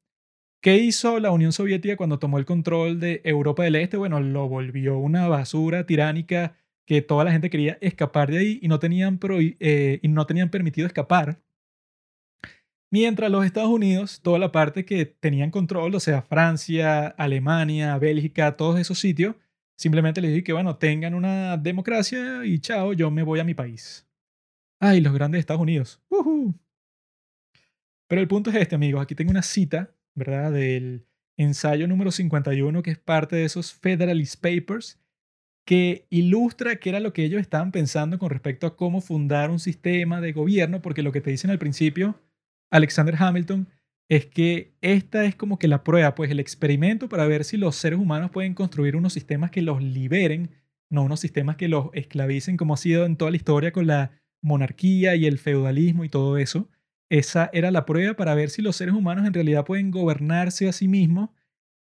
¿Qué 0.61 0.77
hizo 0.77 1.19
la 1.19 1.31
Unión 1.31 1.51
Soviética 1.51 1.95
cuando 1.95 2.17
tomó 2.17 2.39
el 2.39 2.45
control 2.45 2.99
de 2.99 3.21
Europa 3.23 3.63
del 3.63 3.75
Este? 3.75 3.97
Bueno, 3.97 4.19
lo 4.19 4.49
volvió 4.49 4.97
una 4.97 5.27
basura 5.27 5.85
tiránica 5.85 6.57
que 6.87 7.01
toda 7.03 7.23
la 7.23 7.31
gente 7.31 7.51
quería 7.51 7.77
escapar 7.81 8.31
de 8.31 8.39
ahí 8.39 8.59
y 8.61 8.67
no 8.67 8.79
tenían, 8.79 9.19
eh, 9.59 9.99
y 10.01 10.07
no 10.07 10.25
tenían 10.25 10.49
permitido 10.49 10.87
escapar. 10.87 11.39
Mientras 12.91 13.29
los 13.29 13.45
Estados 13.45 13.69
Unidos, 13.69 14.21
toda 14.21 14.39
la 14.39 14.51
parte 14.51 14.85
que 14.85 15.05
tenían 15.05 15.51
control, 15.51 15.93
o 15.95 15.99
sea, 15.99 16.21
Francia, 16.23 17.07
Alemania, 17.07 17.97
Bélgica, 17.97 18.55
todos 18.57 18.79
esos 18.79 18.97
sitios, 18.99 19.35
simplemente 19.75 20.21
les 20.21 20.31
dije 20.31 20.43
que, 20.43 20.53
bueno, 20.53 20.77
tengan 20.77 21.13
una 21.13 21.57
democracia 21.57 22.45
y 22.45 22.59
chao, 22.59 22.93
yo 22.93 23.11
me 23.11 23.23
voy 23.23 23.39
a 23.39 23.43
mi 23.43 23.53
país. 23.53 24.04
Ay, 24.79 25.01
los 25.01 25.13
grandes 25.13 25.39
Estados 25.39 25.61
Unidos. 25.61 26.01
Pero 28.07 28.21
el 28.21 28.27
punto 28.27 28.49
es 28.49 28.55
este, 28.57 28.75
amigos. 28.75 29.01
Aquí 29.01 29.15
tengo 29.15 29.31
una 29.31 29.41
cita, 29.41 29.95
¿verdad? 30.13 30.51
Del 30.51 31.05
ensayo 31.37 31.87
número 31.87 32.11
51, 32.11 32.83
que 32.83 32.91
es 32.91 32.99
parte 32.99 33.35
de 33.35 33.45
esos 33.45 33.73
Federalist 33.73 34.41
Papers, 34.41 34.99
que 35.65 36.05
ilustra 36.09 36.75
qué 36.77 36.89
era 36.89 36.99
lo 36.99 37.13
que 37.13 37.25
ellos 37.25 37.41
estaban 37.41 37.71
pensando 37.71 38.19
con 38.19 38.29
respecto 38.29 38.67
a 38.67 38.77
cómo 38.77 39.01
fundar 39.01 39.49
un 39.49 39.59
sistema 39.59 40.21
de 40.21 40.31
gobierno, 40.31 40.81
porque 40.81 41.01
lo 41.01 41.11
que 41.11 41.21
te 41.21 41.31
dicen 41.31 41.49
al 41.49 41.59
principio, 41.59 42.21
Alexander 42.71 43.15
Hamilton, 43.17 43.67
es 44.07 44.27
que 44.27 44.75
esta 44.81 45.25
es 45.25 45.35
como 45.35 45.57
que 45.57 45.67
la 45.67 45.83
prueba, 45.83 46.13
pues 46.13 46.29
el 46.29 46.39
experimento 46.39 47.09
para 47.09 47.25
ver 47.25 47.43
si 47.43 47.57
los 47.57 47.75
seres 47.75 47.97
humanos 47.97 48.29
pueden 48.29 48.53
construir 48.53 48.95
unos 48.95 49.13
sistemas 49.13 49.49
que 49.49 49.63
los 49.63 49.81
liberen, 49.81 50.51
no 50.91 51.03
unos 51.03 51.19
sistemas 51.19 51.55
que 51.55 51.67
los 51.67 51.89
esclavicen 51.93 52.57
como 52.57 52.75
ha 52.75 52.77
sido 52.77 53.05
en 53.05 53.17
toda 53.17 53.31
la 53.31 53.37
historia 53.37 53.71
con 53.71 53.87
la 53.87 54.11
monarquía 54.41 55.15
y 55.15 55.25
el 55.25 55.39
feudalismo 55.39 56.03
y 56.05 56.09
todo 56.09 56.37
eso, 56.37 56.69
esa 57.09 57.49
era 57.53 57.71
la 57.71 57.85
prueba 57.85 58.15
para 58.15 58.35
ver 58.35 58.49
si 58.49 58.61
los 58.61 58.75
seres 58.75 58.93
humanos 58.95 59.25
en 59.25 59.33
realidad 59.33 59.65
pueden 59.65 59.91
gobernarse 59.91 60.67
a 60.67 60.73
sí 60.73 60.87
mismos 60.87 61.29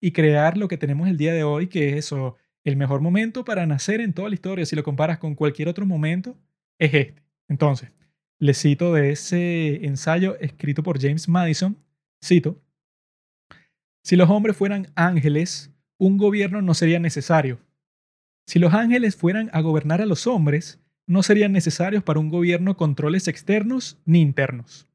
y 0.01 0.13
crear 0.13 0.57
lo 0.57 0.69
que 0.69 0.77
tenemos 0.77 1.09
el 1.09 1.17
día 1.17 1.33
de 1.33 1.45
hoy, 1.45 1.69
que 1.69 1.91
es 1.91 1.97
eso, 1.97 2.37
el 2.65 2.77
mejor 2.77 3.01
momento 3.01 3.45
para 3.45 3.67
nacer 3.67 4.01
en 4.01 4.13
toda 4.13 4.29
la 4.29 4.35
historia, 4.35 4.67
si 4.67 4.77
lo 4.77 4.83
comparas 4.83 5.19
con 5.19 5.35
cualquier 5.35 5.69
otro 5.69 5.87
momento, 5.87 6.37
es 6.79 6.93
este. 6.95 7.23
Entonces, 7.49 7.91
le 8.39 8.55
cito 8.55 8.93
de 8.93 9.11
ese 9.11 9.85
ensayo 9.87 10.39
escrito 10.41 10.83
por 10.83 11.01
James 11.01 11.29
Madison, 11.29 11.79
cito, 12.23 12.61
si 14.03 14.17
los 14.17 14.29
hombres 14.29 14.57
fueran 14.57 14.93
ángeles, 14.95 15.71
un 15.99 16.19
gobierno 16.19 16.61
no 16.61 16.75
sería 16.75 16.99
necesario. 16.99 17.59
Si 18.47 18.59
los 18.59 18.75
ángeles 18.75 19.17
fueran 19.17 19.49
a 19.55 19.63
gobernar 19.63 20.03
a 20.03 20.07
los 20.07 20.27
hombres, 20.27 20.84
no 21.07 21.23
serían 21.23 21.53
necesarios 21.53 22.03
para 22.03 22.21
un 22.21 22.29
gobierno 22.29 22.77
controles 22.77 23.29
externos 23.29 24.01
ni 24.05 24.21
internos. 24.21 24.89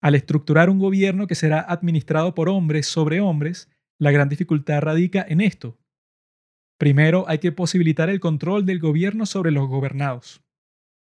Al 0.00 0.14
estructurar 0.14 0.70
un 0.70 0.78
gobierno 0.78 1.26
que 1.26 1.34
será 1.34 1.60
administrado 1.60 2.34
por 2.34 2.48
hombres 2.48 2.86
sobre 2.86 3.20
hombres, 3.20 3.68
la 3.98 4.10
gran 4.10 4.28
dificultad 4.28 4.80
radica 4.80 5.24
en 5.28 5.40
esto. 5.40 5.78
Primero 6.78 7.26
hay 7.28 7.38
que 7.38 7.52
posibilitar 7.52 8.08
el 8.08 8.20
control 8.20 8.64
del 8.64 8.78
gobierno 8.78 9.26
sobre 9.26 9.50
los 9.50 9.68
gobernados, 9.68 10.42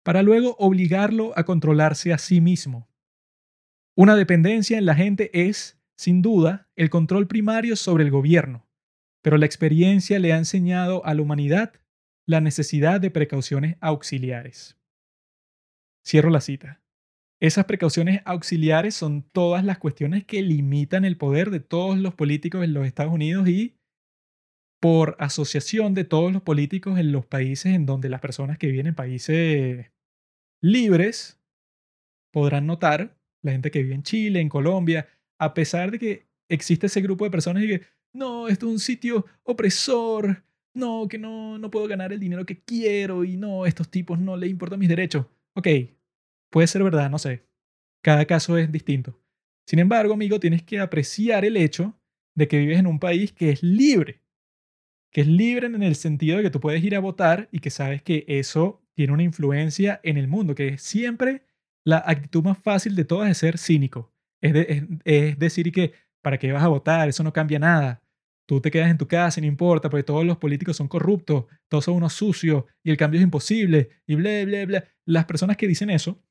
para 0.04 0.21
luego 0.21 0.58
obligarlo 0.60 1.32
a 1.38 1.45
controlarse 1.45 2.12
a 2.12 2.17
sí 2.17 2.41
mismo. 2.41 2.89
Una 3.95 4.15
dependencia 4.15 4.78
en 4.78 4.86
la 4.86 4.95
gente 4.95 5.47
es, 5.47 5.80
sin 5.95 6.21
duda, 6.21 6.67
el 6.76 6.89
control 6.89 7.28
primario 7.28 7.78
sobre 7.78 8.04
el 8.04 8.12
gobierno, 8.12 8.67
pero 9.21 9.38
la 9.38 9.45
experiencia 9.45 10.19
le 10.19 10.34
ha 10.34 10.38
enseñado 10.38 11.06
a 11.06 11.13
la 11.13 11.21
humanidad 11.21 11.73
la 12.28 12.42
necesidad 12.42 13.02
de 13.02 13.12
precauciones 13.12 13.78
auxiliares. 13.82 14.78
Cierro 16.06 16.30
la 16.30 16.42
cita. 16.42 16.82
Esas 17.42 17.66
precauciones 17.66 18.22
auxiliares 18.26 18.96
son 18.96 19.24
todas 19.24 19.66
las 19.66 19.78
cuestiones 19.78 20.24
que 20.24 20.42
limitan 20.42 21.04
el 21.04 21.18
poder 21.18 21.50
de 21.50 21.60
todos 21.60 21.98
los 21.98 22.14
políticos 22.14 22.64
en 22.64 22.74
los 22.74 22.86
Estados 22.86 23.14
Unidos 23.14 23.48
y 23.50 23.76
por 24.82 25.16
asociación 25.20 25.94
de 25.94 26.04
todos 26.04 26.32
los 26.32 26.42
políticos 26.42 27.00
en 27.00 27.12
los 27.12 27.26
países 27.26 27.74
en 27.74 27.86
donde 27.86 28.10
las 28.10 28.22
personas 28.22 28.58
que 28.58 28.68
viven 28.68 28.88
en 28.88 28.96
países 28.96 29.92
libres 30.62 31.42
podrán 32.34 32.66
notar, 32.66 33.18
la 33.44 33.52
gente 33.52 33.72
que 33.72 33.84
vive 33.84 33.96
en 33.96 34.04
Chile, 34.04 34.40
en 34.40 34.50
Colombia, 34.50 35.08
a 35.40 35.54
pesar 35.54 35.92
de 35.92 36.00
que 36.00 36.28
existe 36.50 36.88
ese 36.88 37.02
grupo 37.02 37.26
de 37.26 37.32
personas 37.32 37.64
y 37.64 37.68
que, 37.68 37.82
no, 38.14 38.48
esto 38.48 38.68
es 38.68 38.72
un 38.72 38.80
sitio 38.80 39.26
opresor, 39.44 40.44
no, 40.74 41.08
que 41.08 41.18
no, 41.18 41.58
no 41.58 41.72
puedo 41.72 41.88
ganar 41.88 42.12
el 42.14 42.20
dinero 42.20 42.46
que 42.46 42.62
quiero 42.64 43.24
y 43.24 43.38
no, 43.38 43.66
estos 43.66 43.90
tipos 43.90 44.20
no 44.20 44.38
les 44.38 44.50
importan 44.50 44.80
mis 44.80 44.90
derechos. 44.90 45.26
Ok, 45.56 45.68
puede 46.50 46.68
ser 46.68 46.84
verdad, 46.84 47.10
no 47.10 47.20
sé. 47.20 47.46
Cada 48.02 48.26
caso 48.26 48.58
es 48.58 48.72
distinto. 48.72 49.20
Sin 49.66 49.80
embargo, 49.80 50.14
amigo, 50.14 50.40
tienes 50.40 50.64
que 50.64 50.80
apreciar 50.80 51.46
el 51.46 51.58
hecho 51.58 51.98
de 52.36 52.48
que 52.48 52.58
vives 52.58 52.80
en 52.80 52.88
un 52.88 53.00
país 53.00 53.32
que 53.32 53.52
es 53.52 53.64
libre. 53.64 54.22
Que 55.12 55.22
es 55.22 55.28
libre 55.28 55.68
en 55.68 55.84
el 55.84 55.96
sentido 55.96 56.38
de 56.38 56.44
que 56.44 56.50
tú 56.50 56.60
puedes 56.60 56.84
ir 56.84 56.96
a 56.96 57.00
votar 57.00 57.48
y 57.52 57.60
que 57.60 57.70
sabes 57.70 58.02
que 58.02 58.26
eso 58.28 58.84
tiene 58.96 59.14
una 59.14 59.24
influencia 59.24 60.00
en 60.04 60.18
el 60.18 60.28
mundo, 60.28 60.56
que 60.56 60.70
es 60.70 60.82
siempre 60.82 61.44
la 61.86 62.04
actitud 62.06 62.44
más 62.44 62.58
fácil 62.58 62.96
de 62.96 63.06
todas 63.06 63.30
es 63.30 63.38
ser 63.38 63.58
cínico. 63.58 64.12
Es, 64.42 64.84
es, 65.06 65.40
decir 65.40 65.72
que, 65.72 65.94
¿para 66.22 66.38
qué 66.38 66.52
vas 66.52 66.64
a 66.64 66.68
votar? 66.68 67.08
Eso 67.08 67.24
no 67.24 67.32
cambia 67.32 67.60
nada 67.60 68.03
tú 68.45 68.62
te 68.62 68.71
quedas 68.71 68.89
en 68.89 68.97
tu 68.97 69.08
casa 69.08 69.41
no 69.41 69.47
importa, 69.47 69.89
porque 69.89 70.03
todos 70.03 70.25
los 70.25 70.38
políticos 70.38 70.77
son 70.77 70.88
corruptos, 70.88 71.45
todos 71.69 71.86
son 71.86 71.95
unos 71.95 72.13
sucios 72.13 72.65
y 72.84 72.91
el 72.91 72.97
cambio 72.97 73.19
es 73.19 73.23
imposible 73.23 73.89
y 74.06 74.15
bla, 74.15 74.45
bla, 74.45 74.65
bla. 74.65 74.84
Las 75.06 75.25
personas 75.25 75.58
que 75.58 75.67
dicen 75.67 75.89
eso 75.89 76.21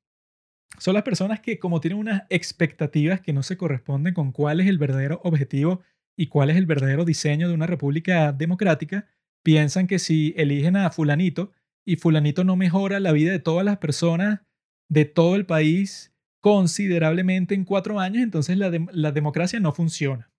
son 0.79 0.94
las 0.94 1.03
personas 1.03 1.40
que 1.40 1.59
como 1.59 1.81
tienen 1.81 1.98
unas 1.98 2.22
expectativas 2.31 3.20
que 3.20 3.33
no 3.33 3.42
se 3.42 3.57
corresponden 3.57 4.14
con 4.14 4.33
cuál 4.33 4.61
es 4.61 4.66
el 4.68 4.79
verdadero 4.79 5.20
objetivo 5.25 5.83
y 6.16 6.27
cuál 6.29 6.51
es 6.51 6.57
el 6.57 6.66
verdadero 6.66 7.05
diseño 7.05 7.48
de 7.48 7.55
una 7.55 7.66
república 7.66 8.33
democrática, 8.33 9.07
piensan 9.42 9.87
que 9.87 9.98
si 9.98 10.35
eligen 10.37 10.77
a 10.77 10.90
fulanito 10.90 11.53
y 11.85 11.96
fulanito 11.96 12.44
no 12.44 12.57
mejora 12.57 13.01
la 13.01 13.12
vida 13.12 13.33
de 13.33 13.38
todas 13.38 13.64
las 13.64 13.79
personas 13.79 14.40
de 14.88 15.05
todo 15.05 15.37
el 15.37 15.46
país 15.46 16.14
considerablemente 16.40 17.55
en 17.55 17.64
cuatro 17.64 18.01
años, 18.01 18.22
entonces 18.22 18.59
la 18.59 19.12
democracia 19.12 19.61
no 19.61 19.72
funciona. 19.72 20.32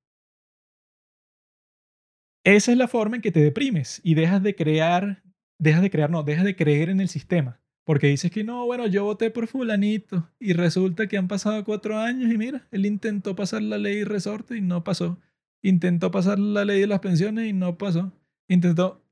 Esa 2.44 2.72
es 2.72 2.78
la 2.78 2.88
forma 2.88 3.16
en 3.16 3.22
que 3.22 3.32
te 3.32 3.42
deprimes 3.42 4.02
y 4.04 4.16
dejas 4.16 4.44
de 4.44 4.56
crear, 4.56 5.24
dejas 5.60 5.82
de 5.82 5.90
crear, 5.90 6.10
no, 6.10 6.24
dejas 6.24 6.44
de 6.44 6.56
creer 6.56 6.90
en 6.90 7.00
el 7.00 7.10
sistema. 7.10 7.60
porque 7.86 8.08
dices 8.08 8.32
que 8.32 8.46
no, 8.46 8.66
bueno, 8.66 8.88
yo 8.88 9.04
voté 9.04 9.30
por 9.30 9.48
fulanito 9.48 10.30
y 10.40 10.54
resulta 10.54 11.08
que 11.08 11.18
han 11.18 11.28
pasado 11.28 11.64
cuatro 11.66 12.00
años 12.00 12.32
y 12.32 12.38
mira, 12.38 12.66
él 12.72 12.86
intentó 12.86 13.36
pasar 13.36 13.62
la 13.62 13.78
ley 13.78 13.98
de 14.00 14.06
resorte 14.06 14.56
y 14.56 14.62
no 14.62 14.84
pasó. 14.86 15.20
Intentó 15.62 16.10
pasar 16.12 16.40
la 16.40 16.66
ley 16.66 16.80
de 16.82 16.88
las 16.88 17.00
pensiones 17.00 17.48
y 17.48 17.54
no 17.54 17.78
pasó. 17.78 18.14
Intentó... 18.48 19.04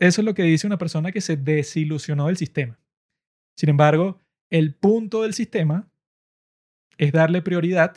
Eso 0.00 0.20
es 0.20 0.24
lo 0.24 0.34
que 0.34 0.42
dice 0.42 0.66
una 0.66 0.78
persona 0.78 1.12
que 1.12 1.20
se 1.20 1.36
desilusionó 1.36 2.26
del 2.26 2.36
sistema. 2.36 2.80
Sin 3.56 3.68
embargo, 3.68 4.18
el 4.50 4.74
punto 4.74 5.22
del 5.22 5.34
sistema 5.34 5.88
es 6.98 7.12
darle 7.12 7.42
prioridad 7.42 7.96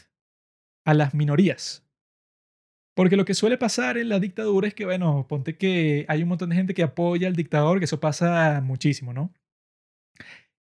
a 0.86 0.94
las 0.94 1.16
minorías. 1.16 1.87
Porque 2.98 3.16
lo 3.16 3.26
que 3.26 3.36
suele 3.36 3.60
pasar 3.60 4.00
en 4.00 4.10
la 4.10 4.20
dictadura 4.20 4.68
es 4.68 4.74
que, 4.74 4.84
bueno, 4.84 5.28
ponte 5.30 5.56
que 5.56 6.04
hay 6.08 6.24
un 6.24 6.30
montón 6.30 6.50
de 6.50 6.56
gente 6.56 6.74
que 6.74 6.82
apoya 6.82 7.28
al 7.28 7.36
dictador, 7.36 7.78
que 7.78 7.86
eso 7.86 8.00
pasa 8.00 8.60
muchísimo, 8.62 9.14
¿no? 9.14 9.32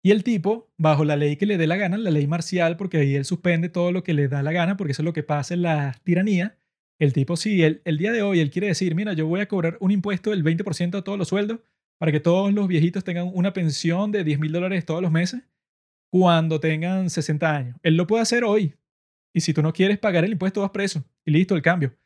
Y 0.04 0.10
el 0.10 0.22
tipo, 0.22 0.68
bajo 0.76 1.06
la 1.06 1.16
ley 1.16 1.36
que 1.36 1.46
le 1.46 1.56
dé 1.56 1.66
la 1.66 1.76
gana, 1.76 1.96
la 1.96 2.10
ley 2.10 2.26
marcial, 2.26 2.76
porque 2.76 2.98
ahí 2.98 3.14
él 3.14 3.24
suspende 3.24 3.70
todo 3.70 3.90
lo 3.90 4.04
que 4.04 4.12
le 4.12 4.28
da 4.28 4.42
la 4.42 4.52
gana, 4.52 4.76
porque 4.76 4.92
eso 4.92 5.00
es 5.00 5.06
lo 5.06 5.14
que 5.14 5.22
pasa 5.22 5.54
en 5.54 5.62
la 5.62 5.98
tiranía, 6.04 6.58
el 6.98 7.14
tipo, 7.14 7.38
sí, 7.38 7.62
el, 7.62 7.96
día 7.96 8.12
de 8.12 8.20
hoy, 8.20 8.40
él 8.40 8.50
quiere 8.50 8.66
decir, 8.66 8.94
mira, 8.94 9.14
yo 9.14 9.26
voy 9.26 9.40
a 9.40 9.48
cobrar 9.48 9.78
un 9.80 9.90
impuesto 9.90 10.28
del 10.28 10.44
20% 10.44 10.98
a 10.98 11.02
todos 11.02 11.18
los 11.18 11.28
sueldos 11.28 11.60
para 11.98 12.12
que 12.12 12.20
todos 12.20 12.52
los 12.52 12.68
viejitos 12.68 13.02
tengan 13.02 13.30
una 13.32 13.54
pensión 13.54 14.12
de 14.12 14.24
10 14.24 14.40
mil 14.40 14.52
dólares 14.52 14.84
todos 14.84 15.00
los 15.00 15.10
meses 15.10 15.40
cuando 16.12 16.60
tengan 16.60 17.08
60 17.08 17.56
años. 17.56 17.76
Él 17.82 17.96
lo 17.96 18.06
puede 18.06 18.22
hacer 18.22 18.44
hoy. 18.44 18.74
Y 19.34 19.40
si 19.40 19.54
tú 19.54 19.62
no 19.62 19.72
quieres 19.72 19.98
pagar 19.98 20.26
el 20.26 20.32
impuesto, 20.32 20.60
vas 20.60 20.70
preso. 20.70 21.02
Y 21.24 21.30
listo, 21.30 21.54
el 21.54 21.62
cambio. 21.62 21.96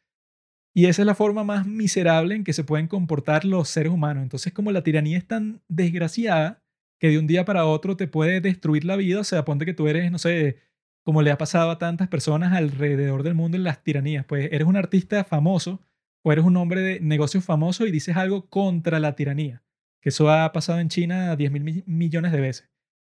Y 0.81 0.87
esa 0.87 1.03
es 1.03 1.07
la 1.07 1.15
forma 1.15 1.45
más 1.45 1.67
miserable 1.67 2.35
en 2.35 2.43
que 2.43 2.55
se 2.55 2.65
pueden 2.65 2.89
comportar 2.89 3.45
los 3.45 3.69
seres 3.69 3.93
humanos. 3.93 4.23
Entonces, 4.23 4.55
como 4.55 4.73
la 4.73 4.83
tiranía 4.83 5.19
es 5.19 5.27
tan 5.27 5.61
desgraciada 5.69 6.63
que 6.99 7.11
de 7.11 7.19
un 7.19 7.27
día 7.27 7.45
para 7.45 7.67
otro 7.67 7.99
te 7.99 8.09
puede 8.09 8.41
destruir 8.41 8.87
la 8.87 8.97
vida, 8.97 9.21
o 9.21 9.25
sea, 9.25 9.45
ponte 9.45 9.67
que 9.67 9.75
tú 9.75 9.89
eres, 9.89 10.11
no 10.11 10.17
sé, 10.17 10.57
como 11.03 11.21
le 11.21 11.33
ha 11.33 11.37
pasado 11.37 11.71
a 11.71 11.77
tantas 11.77 12.09
personas 12.09 12.55
alrededor 12.55 13.25
del 13.25 13.35
mundo 13.35 13.59
en 13.59 13.65
las 13.65 13.85
tiranías, 13.85 14.25
pues 14.25 14.49
eres 14.53 14.67
un 14.67 14.77
artista 14.77 15.23
famoso 15.23 15.83
o 16.23 16.33
eres 16.33 16.47
un 16.47 16.57
hombre 16.57 16.81
de 16.81 16.99
negocios 17.01 17.45
famoso 17.45 17.87
y 17.87 17.91
dices 17.91 18.17
algo 18.17 18.49
contra 18.49 19.01
la 19.01 19.15
tiranía, 19.15 19.63
que 20.01 20.09
eso 20.09 20.31
ha 20.31 20.51
pasado 20.51 20.81
en 20.81 20.89
China 20.89 21.37
10 21.37 21.53
mil 21.53 21.85
millones 21.85 22.33
de 22.33 22.41
veces. 22.41 22.71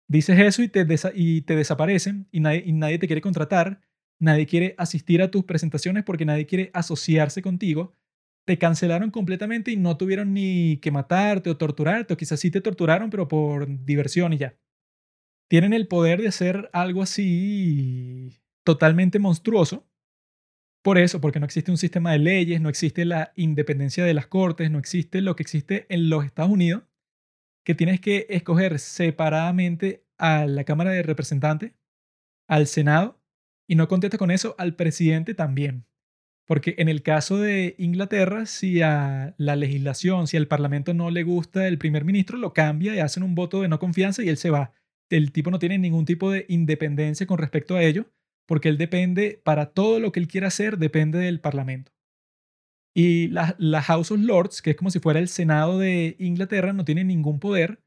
Dices 0.08 0.38
eso 0.38 0.62
y 0.62 0.68
te, 0.68 0.86
desaparecen 0.86 2.28
y 2.32 2.42
nadie 2.42 3.00
te 3.00 3.08
quiere 3.08 3.22
contratar, 3.22 3.82
nadie 4.20 4.46
quiere 4.46 4.76
asistir 4.78 5.22
a 5.22 5.32
tus 5.32 5.44
presentaciones 5.44 6.04
porque 6.04 6.26
nadie 6.26 6.46
quiere 6.46 6.72
asociarse 6.74 7.42
contigo. 7.42 7.96
Te 8.46 8.58
cancelaron 8.58 9.12
completamente 9.12 9.72
y 9.72 9.78
no 9.78 9.98
tuvieron 9.98 10.34
ni 10.34 10.78
que 10.78 10.92
matarte 10.92 11.50
o 11.50 11.58
torturarte, 11.58 12.14
o 12.14 12.18
quizás 12.18 12.40
sí 12.40 12.52
te 12.52 12.62
torturaron, 12.62 13.10
pero 13.10 13.28
por 13.28 13.68
diversión 13.86 14.34
y 14.34 14.38
ya. 14.38 14.56
Tienen 15.50 15.74
el 15.74 15.88
poder 15.88 16.22
de 16.22 16.28
hacer 16.28 16.70
algo 16.74 17.02
así 17.02 18.40
totalmente 18.64 19.20
monstruoso. 19.20 19.88
Por 20.84 21.00
eso, 21.00 21.20
porque 21.20 21.40
no 21.40 21.46
existe 21.46 21.72
un 21.72 21.78
sistema 21.78 22.12
de 22.12 22.20
leyes, 22.20 22.62
no 22.62 22.70
existe 22.70 23.06
la 23.06 23.32
independencia 23.36 24.06
de 24.06 24.14
las 24.14 24.28
cortes, 24.28 24.70
no 24.70 24.78
existe 24.78 25.22
lo 25.22 25.36
que 25.36 25.44
existe 25.44 25.88
en 25.90 26.10
los 26.10 26.26
Estados 26.26 26.52
Unidos, 26.52 26.84
que 27.66 27.74
tienes 27.74 28.00
que 28.00 28.28
escoger 28.30 28.78
separadamente 28.78 30.06
a 30.20 30.46
la 30.46 30.64
Cámara 30.64 30.92
de 30.92 31.02
Representantes, 31.02 31.74
al 32.48 32.68
Senado, 32.68 33.20
y 33.68 33.76
no 33.76 33.88
contesta 33.88 34.18
con 34.18 34.32
eso 34.32 34.56
al 34.58 34.76
presidente 34.76 35.34
también. 35.34 35.86
Porque 36.48 36.76
en 36.78 36.90
el 36.90 37.02
caso 37.02 37.40
de 37.40 37.76
Inglaterra, 37.80 38.46
si 38.46 38.82
a 38.82 39.34
la 39.38 39.56
legislación, 39.56 40.28
si 40.28 40.38
al 40.38 40.48
Parlamento 40.48 40.94
no 40.94 41.10
le 41.10 41.24
gusta 41.24 41.68
el 41.68 41.80
primer 41.80 42.06
ministro, 42.06 42.38
lo 42.38 42.54
cambia 42.54 42.96
y 42.96 43.00
hacen 43.00 43.24
un 43.24 43.34
voto 43.34 43.62
de 43.62 43.68
no 43.68 43.80
confianza 43.80 44.24
y 44.24 44.30
él 44.30 44.38
se 44.38 44.52
va. 44.52 44.74
El 45.10 45.32
tipo 45.32 45.50
no 45.50 45.60
tiene 45.60 45.80
ningún 45.80 46.06
tipo 46.06 46.32
de 46.32 46.46
independencia 46.48 47.26
con 47.26 47.40
respecto 47.40 47.76
a 47.76 47.84
ello, 47.84 48.12
porque 48.46 48.70
él 48.70 48.78
depende, 48.78 49.42
para 49.44 49.74
todo 49.74 50.00
lo 50.00 50.12
que 50.12 50.20
él 50.20 50.28
quiera 50.28 50.48
hacer, 50.48 50.78
depende 50.78 51.18
del 51.18 51.42
Parlamento. 51.42 51.92
Y 52.96 53.28
la, 53.28 53.82
House 53.82 54.12
of 54.12 54.20
Lords, 54.20 54.62
que 54.62 54.72
es 54.72 54.76
como 54.78 54.90
si 54.90 55.00
fuera 55.00 55.20
el 55.20 55.28
Senado 55.28 55.80
de 55.80 56.16
Inglaterra, 56.18 56.72
no 56.72 56.86
tiene 56.86 57.04
ningún 57.04 57.40
poder, 57.40 57.84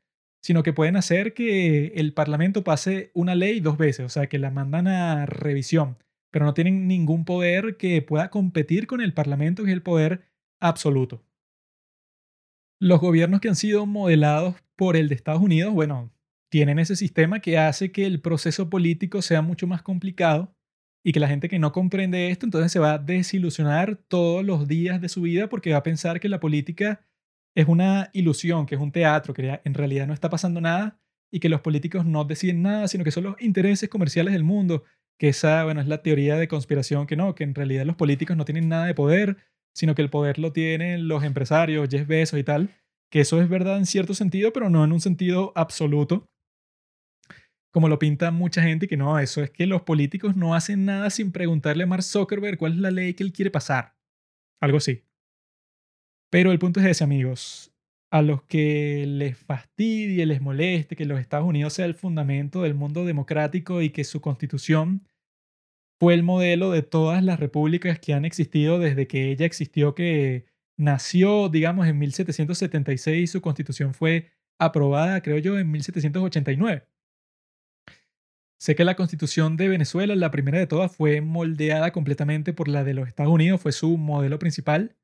sino 0.48 0.62
que 0.62 0.72
pueden 0.72 0.96
hacer 0.96 1.34
que 1.34 1.88
el 1.96 2.14
Parlamento 2.14 2.64
pase 2.64 3.10
una 3.12 3.34
ley 3.34 3.60
dos 3.60 3.76
veces, 3.76 4.06
o 4.06 4.08
sea, 4.08 4.28
que 4.28 4.38
la 4.38 4.50
mandan 4.50 4.88
a 4.88 5.26
revisión, 5.26 5.98
pero 6.30 6.46
no 6.46 6.54
tienen 6.54 6.88
ningún 6.88 7.26
poder 7.26 7.76
que 7.76 8.00
pueda 8.00 8.30
competir 8.30 8.86
con 8.86 9.02
el 9.02 9.12
Parlamento, 9.12 9.62
que 9.62 9.68
es 9.68 9.74
el 9.74 9.82
poder 9.82 10.22
absoluto. 10.58 11.22
Los 12.80 12.98
gobiernos 12.98 13.42
que 13.42 13.50
han 13.50 13.56
sido 13.56 13.84
modelados 13.84 14.54
por 14.74 14.96
el 14.96 15.10
de 15.10 15.16
Estados 15.16 15.42
Unidos, 15.42 15.74
bueno, 15.74 16.14
tienen 16.50 16.78
ese 16.78 16.96
sistema 16.96 17.40
que 17.40 17.58
hace 17.58 17.92
que 17.92 18.06
el 18.06 18.22
proceso 18.22 18.70
político 18.70 19.20
sea 19.20 19.42
mucho 19.42 19.66
más 19.66 19.82
complicado 19.82 20.56
y 21.04 21.12
que 21.12 21.20
la 21.20 21.28
gente 21.28 21.50
que 21.50 21.58
no 21.58 21.72
comprende 21.72 22.30
esto 22.30 22.46
entonces 22.46 22.72
se 22.72 22.78
va 22.78 22.94
a 22.94 22.98
desilusionar 22.98 23.96
todos 23.96 24.42
los 24.46 24.66
días 24.66 25.02
de 25.02 25.10
su 25.10 25.20
vida 25.20 25.50
porque 25.50 25.72
va 25.72 25.78
a 25.78 25.82
pensar 25.82 26.20
que 26.20 26.30
la 26.30 26.40
política 26.40 27.06
es 27.58 27.66
una 27.66 28.08
ilusión, 28.12 28.66
que 28.66 28.76
es 28.76 28.80
un 28.80 28.92
teatro, 28.92 29.34
que 29.34 29.60
en 29.64 29.74
realidad 29.74 30.06
no 30.06 30.14
está 30.14 30.30
pasando 30.30 30.60
nada 30.60 31.00
y 31.32 31.40
que 31.40 31.48
los 31.48 31.60
políticos 31.60 32.06
no 32.06 32.24
deciden 32.24 32.62
nada, 32.62 32.86
sino 32.86 33.02
que 33.02 33.10
son 33.10 33.24
los 33.24 33.42
intereses 33.42 33.88
comerciales 33.88 34.32
del 34.32 34.44
mundo, 34.44 34.84
que 35.18 35.30
esa, 35.30 35.64
bueno, 35.64 35.80
es 35.80 35.88
la 35.88 36.00
teoría 36.00 36.36
de 36.36 36.46
conspiración 36.46 37.08
que 37.08 37.16
no, 37.16 37.34
que 37.34 37.42
en 37.42 37.56
realidad 37.56 37.84
los 37.84 37.96
políticos 37.96 38.36
no 38.36 38.44
tienen 38.44 38.68
nada 38.68 38.86
de 38.86 38.94
poder, 38.94 39.38
sino 39.74 39.96
que 39.96 40.02
el 40.02 40.08
poder 40.08 40.38
lo 40.38 40.52
tienen 40.52 41.08
los 41.08 41.24
empresarios, 41.24 41.88
Jeff 41.90 42.06
Bezos 42.06 42.38
y 42.38 42.44
tal, 42.44 42.76
que 43.10 43.20
eso 43.20 43.42
es 43.42 43.48
verdad 43.48 43.76
en 43.76 43.86
cierto 43.86 44.14
sentido, 44.14 44.52
pero 44.52 44.70
no 44.70 44.84
en 44.84 44.92
un 44.92 45.00
sentido 45.00 45.52
absoluto 45.56 46.28
como 47.72 47.88
lo 47.88 47.98
pinta 47.98 48.30
mucha 48.30 48.62
gente, 48.62 48.86
que 48.86 48.96
no, 48.96 49.18
eso 49.18 49.42
es 49.42 49.50
que 49.50 49.66
los 49.66 49.82
políticos 49.82 50.36
no 50.36 50.54
hacen 50.54 50.84
nada 50.84 51.10
sin 51.10 51.32
preguntarle 51.32 51.82
a 51.84 51.86
Mark 51.86 52.04
Zuckerberg 52.04 52.56
cuál 52.56 52.74
es 52.74 52.78
la 52.78 52.92
ley 52.92 53.14
que 53.14 53.24
él 53.24 53.32
quiere 53.32 53.50
pasar. 53.50 53.96
Algo 54.60 54.78
así. 54.78 55.07
Pero 56.30 56.52
el 56.52 56.58
punto 56.58 56.80
es 56.80 56.86
ese, 56.86 57.04
amigos. 57.04 57.72
A 58.10 58.22
los 58.22 58.42
que 58.42 59.04
les 59.06 59.36
fastidie, 59.36 60.24
les 60.26 60.40
moleste 60.40 60.96
que 60.96 61.04
los 61.04 61.20
Estados 61.20 61.46
Unidos 61.46 61.74
sea 61.74 61.84
el 61.84 61.94
fundamento 61.94 62.62
del 62.62 62.74
mundo 62.74 63.04
democrático 63.04 63.82
y 63.82 63.90
que 63.90 64.04
su 64.04 64.20
constitución 64.20 65.06
fue 66.00 66.14
el 66.14 66.22
modelo 66.22 66.70
de 66.70 66.82
todas 66.82 67.22
las 67.22 67.40
repúblicas 67.40 67.98
que 67.98 68.14
han 68.14 68.24
existido 68.24 68.78
desde 68.78 69.06
que 69.06 69.30
ella 69.30 69.44
existió, 69.44 69.94
que 69.94 70.46
nació, 70.78 71.48
digamos, 71.48 71.86
en 71.86 71.98
1776 71.98 73.24
y 73.24 73.26
su 73.26 73.40
constitución 73.42 73.94
fue 73.94 74.30
aprobada, 74.58 75.20
creo 75.22 75.38
yo, 75.38 75.58
en 75.58 75.70
1789. 75.70 76.86
Sé 78.60 78.74
que 78.74 78.84
la 78.84 78.96
constitución 78.96 79.56
de 79.56 79.68
Venezuela, 79.68 80.16
la 80.16 80.30
primera 80.30 80.58
de 80.58 80.66
todas, 80.66 80.94
fue 80.94 81.20
moldeada 81.20 81.92
completamente 81.92 82.52
por 82.52 82.68
la 82.68 82.84
de 82.84 82.94
los 82.94 83.06
Estados 83.06 83.32
Unidos, 83.32 83.60
fue 83.60 83.72
su 83.72 83.96
modelo 83.96 84.38
principal. 84.38 84.96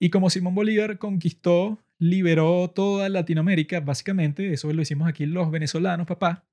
Y 0.00 0.08
como 0.08 0.30
Simón 0.30 0.54
Bolívar 0.54 0.98
conquistó, 0.98 1.78
liberó 1.98 2.70
toda 2.70 3.08
Latinoamérica, 3.10 3.80
básicamente, 3.80 4.52
eso 4.52 4.72
lo 4.72 4.80
hicimos 4.80 5.06
aquí 5.06 5.26
los 5.26 5.50
venezolanos, 5.50 6.06
papá. 6.06 6.48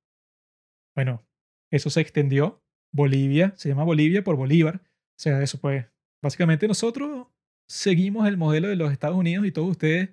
Bueno, 0.94 1.26
eso 1.72 1.90
se 1.90 2.02
extendió. 2.02 2.62
Bolivia, 2.94 3.54
se 3.56 3.70
llama 3.70 3.84
Bolivia 3.84 4.24
por 4.24 4.36
Bolívar. 4.36 4.82
O 4.84 5.20
sea, 5.20 5.42
eso 5.42 5.60
pues, 5.60 5.86
básicamente 6.22 6.68
nosotros 6.68 7.28
seguimos 7.70 8.28
el 8.28 8.38
modelo 8.38 8.68
de 8.68 8.76
los 8.76 8.92
Estados 8.92 9.18
Unidos 9.18 9.46
y 9.46 9.52
todos 9.52 9.70
ustedes, 9.70 10.10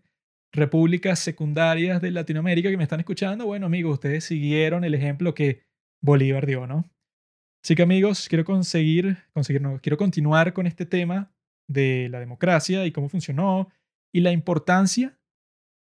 repúblicas 0.53 1.18
secundarias 1.18 2.01
de 2.01 2.11
Latinoamérica 2.12 2.70
que 2.70 2.77
me 2.77 2.83
están 2.85 3.01
escuchando, 3.01 3.47
bueno 3.47 3.66
amigos, 3.66 3.94
ustedes 3.94 4.25
siguieron 4.25 4.85
el 4.85 4.94
ejemplo 4.94 5.35
que 5.35 5.62
Bolívar 6.01 6.47
dio, 6.47 6.66
¿no? 6.66 6.85
Así 7.62 7.75
que 7.75 7.83
amigos, 7.83 8.29
quiero 8.29 8.44
conseguir, 8.44 9.18
quiero 9.83 9.97
continuar 9.97 10.53
con 10.53 10.66
este 10.66 10.87
tema 10.87 11.34
de 11.68 12.09
la 12.11 12.20
democracia 12.20 12.87
y 12.87 12.92
cómo 12.92 13.09
funcionó 13.09 13.68
y 14.12 14.20
la 14.20 14.33
importancia 14.33 15.18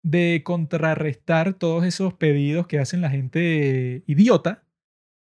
de 0.02 0.42
contrarrestar 0.44 1.54
todos 1.54 1.84
esos 1.84 2.14
pedidos 2.14 2.66
que 2.66 2.78
hacen 2.78 3.00
la 3.00 3.10
gente 3.10 4.02
idiota, 4.06 4.64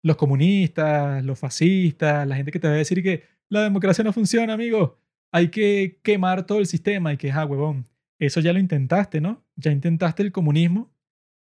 los 0.04 0.16
comunistas, 0.16 1.24
los 1.24 1.40
fascistas, 1.40 2.28
la 2.28 2.36
gente 2.36 2.52
que 2.52 2.60
te 2.60 2.68
va 2.68 2.74
a 2.74 2.78
decir 2.78 3.02
que 3.04 3.24
la 3.50 3.64
democracia 3.64 4.04
no 4.04 4.14
funciona, 4.14 4.54
amigo. 4.54 4.98
Hay 5.32 5.50
que 5.50 6.00
quemar 6.04 6.46
todo 6.46 6.60
el 6.60 6.66
sistema 6.68 7.14
y 7.14 7.18
que, 7.18 7.32
ah, 7.32 7.46
huevón, 7.46 7.86
eso 8.20 8.40
ya 8.40 8.54
lo 8.54 8.60
intentaste, 8.60 9.22
¿no? 9.22 9.44
Ya 9.56 9.72
intentaste 9.72 10.24
el 10.24 10.32
comunismo 10.32 10.92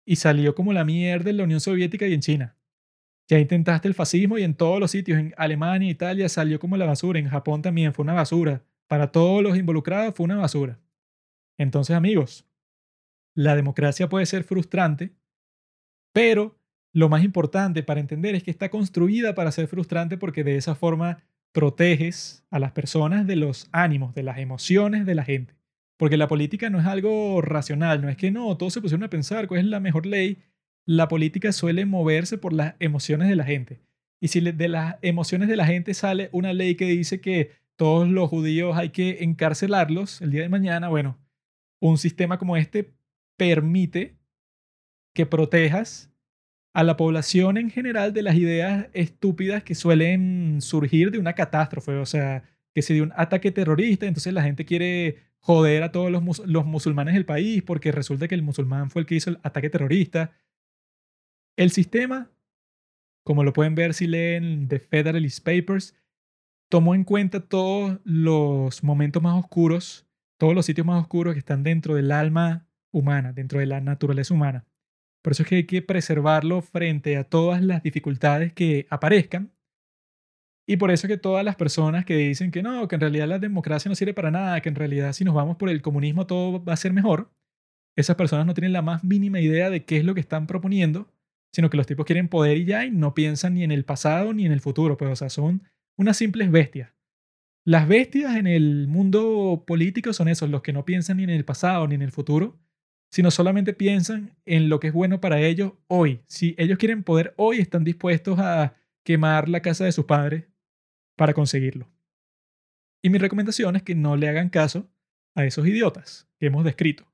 y 0.06 0.16
salió 0.16 0.56
como 0.56 0.74
la 0.74 0.86
mierda 0.86 1.30
en 1.30 1.38
la 1.38 1.44
Unión 1.44 1.60
Soviética 1.60 2.08
y 2.08 2.14
en 2.14 2.22
China. 2.22 2.56
Ya 3.28 3.38
intentaste 3.38 3.88
el 3.88 3.94
fascismo 3.94 4.38
y 4.38 4.44
en 4.44 4.56
todos 4.56 4.80
los 4.80 4.92
sitios, 4.92 5.20
en 5.20 5.34
Alemania, 5.38 5.90
Italia, 5.90 6.30
salió 6.30 6.60
como 6.60 6.78
la 6.78 6.86
basura, 6.86 7.20
en 7.20 7.30
Japón 7.30 7.62
también 7.62 7.94
fue 7.94 8.04
una 8.04 8.14
basura. 8.14 8.64
Para 8.90 9.14
todos 9.14 9.42
los 9.42 9.58
involucrados 9.58 10.14
fue 10.14 10.26
una 10.26 10.36
basura. 10.36 10.78
Entonces, 11.58 11.96
amigos, 11.96 12.46
la 13.34 13.56
democracia 13.56 14.10
puede 14.10 14.26
ser 14.26 14.44
frustrante, 14.44 15.14
pero 16.12 16.60
lo 16.92 17.08
más 17.08 17.24
importante 17.24 17.84
para 17.84 18.02
entender 18.02 18.36
es 18.36 18.44
que 18.44 18.52
está 18.52 18.70
construida 18.70 19.34
para 19.34 19.54
ser 19.54 19.68
frustrante 19.68 20.18
porque 20.18 20.44
de 20.44 20.58
esa 20.58 20.76
forma 20.76 21.24
proteges 21.54 22.44
a 22.50 22.60
las 22.60 22.74
personas 22.74 23.26
de 23.26 23.38
los 23.38 23.70
ánimos, 23.72 24.14
de 24.14 24.24
las 24.24 24.40
emociones 24.40 25.06
de 25.06 25.16
la 25.16 25.24
gente. 25.24 25.56
Porque 25.96 26.18
la 26.18 26.28
política 26.28 26.70
no 26.70 26.82
es 26.82 26.86
algo 26.86 27.42
racional, 27.42 28.02
no 28.02 28.10
es 28.10 28.18
que 28.18 28.32
no, 28.32 28.58
todos 28.58 28.74
se 28.74 28.82
pusieron 28.82 29.06
a 29.06 29.10
pensar 29.10 29.48
cuál 29.48 29.62
es 29.62 29.66
la 29.68 29.80
mejor 29.80 30.06
ley 30.06 30.40
la 30.90 31.08
política 31.08 31.52
suele 31.52 31.86
moverse 31.86 32.40
por 32.40 32.52
las 32.52 32.74
emociones 32.80 33.30
de 33.30 33.36
la 33.36 33.44
gente. 33.44 33.80
Y 34.20 34.30
si 34.30 34.42
de 34.42 34.68
las 34.68 34.96
emociones 35.04 35.48
de 35.48 35.56
la 35.56 35.68
gente 35.68 35.94
sale 35.94 36.30
una 36.32 36.52
ley 36.52 36.74
que 36.74 36.86
dice 36.86 37.22
que 37.22 37.52
todos 37.80 38.10
los 38.10 38.30
judíos 38.30 38.76
hay 38.76 38.90
que 38.90 39.24
encarcelarlos 39.24 40.22
el 40.22 40.32
día 40.32 40.42
de 40.42 40.50
mañana, 40.50 40.90
bueno, 40.90 41.18
un 41.80 41.98
sistema 41.98 42.38
como 42.38 42.58
este 42.58 42.94
permite 43.38 44.18
que 45.16 45.26
protejas 45.26 46.12
a 46.74 46.84
la 46.84 46.98
población 46.98 47.56
en 47.56 47.70
general 47.70 48.12
de 48.12 48.22
las 48.22 48.36
ideas 48.36 48.90
estúpidas 48.92 49.64
que 49.64 49.76
suelen 49.76 50.58
surgir 50.60 51.10
de 51.10 51.20
una 51.20 51.36
catástrofe, 51.36 51.94
o 51.94 52.06
sea, 52.06 52.44
que 52.76 52.82
se 52.82 52.94
dio 52.96 53.04
un 53.04 53.14
ataque 53.16 53.50
terrorista, 53.50 54.08
entonces 54.08 54.34
la 54.34 54.44
gente 54.44 54.66
quiere 54.66 55.16
joder 55.40 55.84
a 55.84 55.94
todos 55.94 56.12
los, 56.12 56.40
los 56.40 56.66
musulmanes 56.66 57.14
del 57.14 57.26
país 57.26 57.64
porque 57.64 57.94
resulta 57.94 58.28
que 58.28 58.36
el 58.36 58.42
musulmán 58.44 58.90
fue 58.90 59.04
el 59.04 59.06
que 59.06 59.16
hizo 59.16 59.30
el 59.30 59.40
ataque 59.42 59.70
terrorista. 59.70 60.34
El 61.56 61.72
sistema, 61.72 62.30
como 63.24 63.46
lo 63.46 63.54
pueden 63.54 63.74
ver 63.74 63.94
si 63.94 64.06
leen 64.06 64.68
The 64.68 64.80
Federalist 64.80 65.46
Papers, 65.46 65.96
tomó 66.70 66.96
en 66.96 67.04
cuenta 67.04 67.42
todos 67.42 68.00
los 68.04 68.84
momentos 68.84 69.22
más 69.22 69.38
oscuros, 69.38 70.08
todos 70.38 70.56
los 70.56 70.66
sitios 70.66 70.88
más 70.88 71.02
oscuros 71.02 71.34
que 71.34 71.40
están 71.40 71.64
dentro 71.64 71.96
del 71.96 72.12
alma 72.12 72.68
humana, 72.92 73.34
dentro 73.34 73.60
de 73.60 73.66
la 73.66 73.82
naturaleza 73.82 74.34
humana. 74.34 74.66
Por 75.22 75.34
eso 75.34 75.44
es 75.44 75.50
que 75.50 75.56
hay 75.58 75.66
que 75.66 75.82
preservarlo 75.82 76.62
frente 76.62 77.18
a 77.18 77.26
todas 77.26 77.62
las 77.62 77.84
dificultades 77.84 78.54
que 78.54 78.88
aparezcan. 78.90 79.52
Y 80.66 80.78
por 80.78 80.92
eso 80.92 81.08
es 81.08 81.12
que 81.12 81.18
todas 81.18 81.44
las 81.44 81.56
personas 81.56 82.06
que 82.06 82.16
dicen 82.16 82.52
que 82.52 82.62
no, 82.62 82.88
que 82.88 82.96
en 82.96 83.02
realidad 83.02 83.28
la 83.28 83.40
democracia 83.40 83.90
no 83.90 83.96
sirve 83.96 84.14
para 84.14 84.32
nada, 84.32 84.62
que 84.62 84.70
en 84.70 84.76
realidad 84.76 85.14
si 85.14 85.26
nos 85.26 85.34
vamos 85.34 85.58
por 85.58 85.70
el 85.70 85.82
comunismo 85.82 86.28
todo 86.28 86.64
va 86.64 86.74
a 86.74 86.78
ser 86.78 86.94
mejor, 86.94 87.32
esas 87.96 88.16
personas 88.16 88.46
no 88.46 88.54
tienen 88.54 88.72
la 88.72 88.84
más 88.84 89.04
mínima 89.04 89.42
idea 89.42 89.72
de 89.72 89.84
qué 89.84 89.98
es 89.98 90.06
lo 90.06 90.14
que 90.14 90.22
están 90.22 90.46
proponiendo, 90.46 91.12
sino 91.52 91.72
que 91.72 91.78
los 91.78 91.88
tipos 91.88 92.06
quieren 92.06 92.30
poder 92.30 92.58
y 92.58 92.66
ya 92.66 92.86
y 92.86 92.92
no 92.92 93.16
piensan 93.16 93.56
ni 93.56 93.64
en 93.64 93.72
el 93.72 93.84
pasado 93.84 94.32
ni 94.34 94.46
en 94.46 94.52
el 94.52 94.62
futuro, 94.62 94.96
pues 94.96 95.12
o 95.12 95.16
sea, 95.16 95.30
son 95.30 95.64
unas 96.00 96.16
simples 96.16 96.50
bestias. 96.50 96.96
Las 97.66 97.88
bestias 97.88 98.38
en 98.38 98.48
el 98.48 98.88
mundo 98.88 99.66
político 99.68 100.14
son 100.14 100.30
esos, 100.30 100.50
los 100.50 100.62
que 100.62 100.72
no 100.72 100.86
piensan 100.86 101.18
ni 101.18 101.24
en 101.24 101.30
el 101.30 101.44
pasado 101.44 101.88
ni 101.88 101.96
en 101.96 102.02
el 102.02 102.12
futuro, 102.12 102.58
sino 103.12 103.32
solamente 103.32 103.74
piensan 103.74 104.38
en 104.46 104.70
lo 104.70 104.80
que 104.80 104.88
es 104.88 104.94
bueno 104.94 105.20
para 105.20 105.42
ellos 105.42 105.74
hoy. 105.88 106.22
Si 106.26 106.56
ellos 106.58 106.78
quieren 106.78 107.04
poder 107.04 107.34
hoy, 107.36 107.60
están 107.60 107.84
dispuestos 107.84 108.40
a 108.40 108.76
quemar 109.04 109.50
la 109.50 109.62
casa 109.62 109.84
de 109.84 109.92
sus 109.92 110.06
padres 110.06 110.46
para 111.18 111.34
conseguirlo. 111.34 111.92
Y 113.04 113.10
mi 113.10 113.18
recomendación 113.18 113.76
es 113.76 113.84
que 113.84 113.94
no 113.94 114.16
le 114.16 114.30
hagan 114.30 114.50
caso 114.50 114.90
a 115.36 115.46
esos 115.46 115.68
idiotas 115.68 116.30
que 116.40 116.48
hemos 116.48 116.64
descrito, 116.64 117.12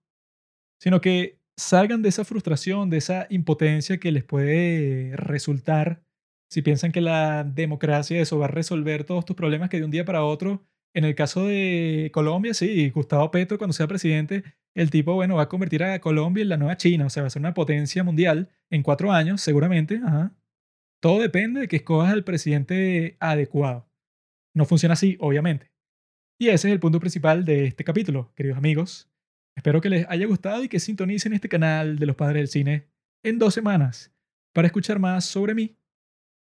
sino 0.79 1.01
que 1.01 1.39
salgan 1.57 2.03
de 2.03 2.09
esa 2.09 2.23
frustración, 2.23 2.91
de 2.91 2.97
esa 2.97 3.25
impotencia 3.31 3.99
que 3.99 4.11
les 4.11 4.23
puede 4.23 5.15
resultar 5.15 6.04
si 6.55 6.61
piensan 6.61 6.93
que 6.93 7.01
la 7.01 7.43
democracia 7.43 8.21
eso 8.21 8.39
va 8.39 8.45
a 8.45 8.47
resolver 8.47 9.03
todos 9.03 9.25
tus 9.25 9.35
problemas 9.35 9.69
que 9.69 9.77
de 9.77 9.83
un 9.83 9.91
día 9.91 10.05
para 10.05 10.23
otro 10.23 10.65
en 10.93 11.03
el 11.03 11.13
caso 11.13 11.45
de 11.47 12.09
Colombia, 12.13 12.53
sí, 12.53 12.91
Gustavo 12.91 13.29
Petro 13.29 13.57
cuando 13.57 13.73
sea 13.73 13.87
presidente 13.87 14.45
el 14.73 14.89
tipo, 14.89 15.15
bueno, 15.15 15.35
va 15.35 15.41
a 15.41 15.49
convertir 15.49 15.83
a 15.83 15.99
Colombia 15.99 16.43
en 16.43 16.47
la 16.47 16.55
nueva 16.55 16.77
China, 16.77 17.07
o 17.07 17.09
sea, 17.09 17.23
va 17.23 17.27
a 17.27 17.29
ser 17.29 17.41
una 17.41 17.53
potencia 17.53 18.05
mundial 18.05 18.47
en 18.69 18.83
cuatro 18.83 19.11
años, 19.11 19.41
seguramente. 19.41 19.99
Todo 21.01 21.19
depende 21.19 21.59
de 21.59 21.67
que 21.67 21.75
escojas 21.75 22.13
al 22.13 22.23
presidente 22.23 23.17
adecuado. 23.19 23.89
No 24.53 24.63
funciona 24.63 24.93
así, 24.93 25.17
obviamente. 25.19 25.73
Y 26.39 26.47
ese 26.47 26.69
es 26.69 26.73
el 26.73 26.79
punto 26.79 27.01
principal 27.01 27.43
de 27.43 27.65
este 27.65 27.83
capítulo, 27.83 28.31
queridos 28.33 28.57
amigos. 28.57 29.11
Espero 29.57 29.81
que 29.81 29.89
les 29.89 30.07
haya 30.07 30.25
gustado 30.25 30.63
y 30.63 30.69
que 30.69 30.79
sintonicen 30.79 31.33
este 31.33 31.49
canal 31.49 31.99
de 31.99 32.05
los 32.05 32.15
padres 32.15 32.39
del 32.39 32.47
cine 32.47 32.87
en 33.25 33.39
dos 33.39 33.53
semanas 33.53 34.15
para 34.53 34.67
escuchar 34.67 34.99
más 34.99 35.25
sobre 35.25 35.53
mí 35.53 35.75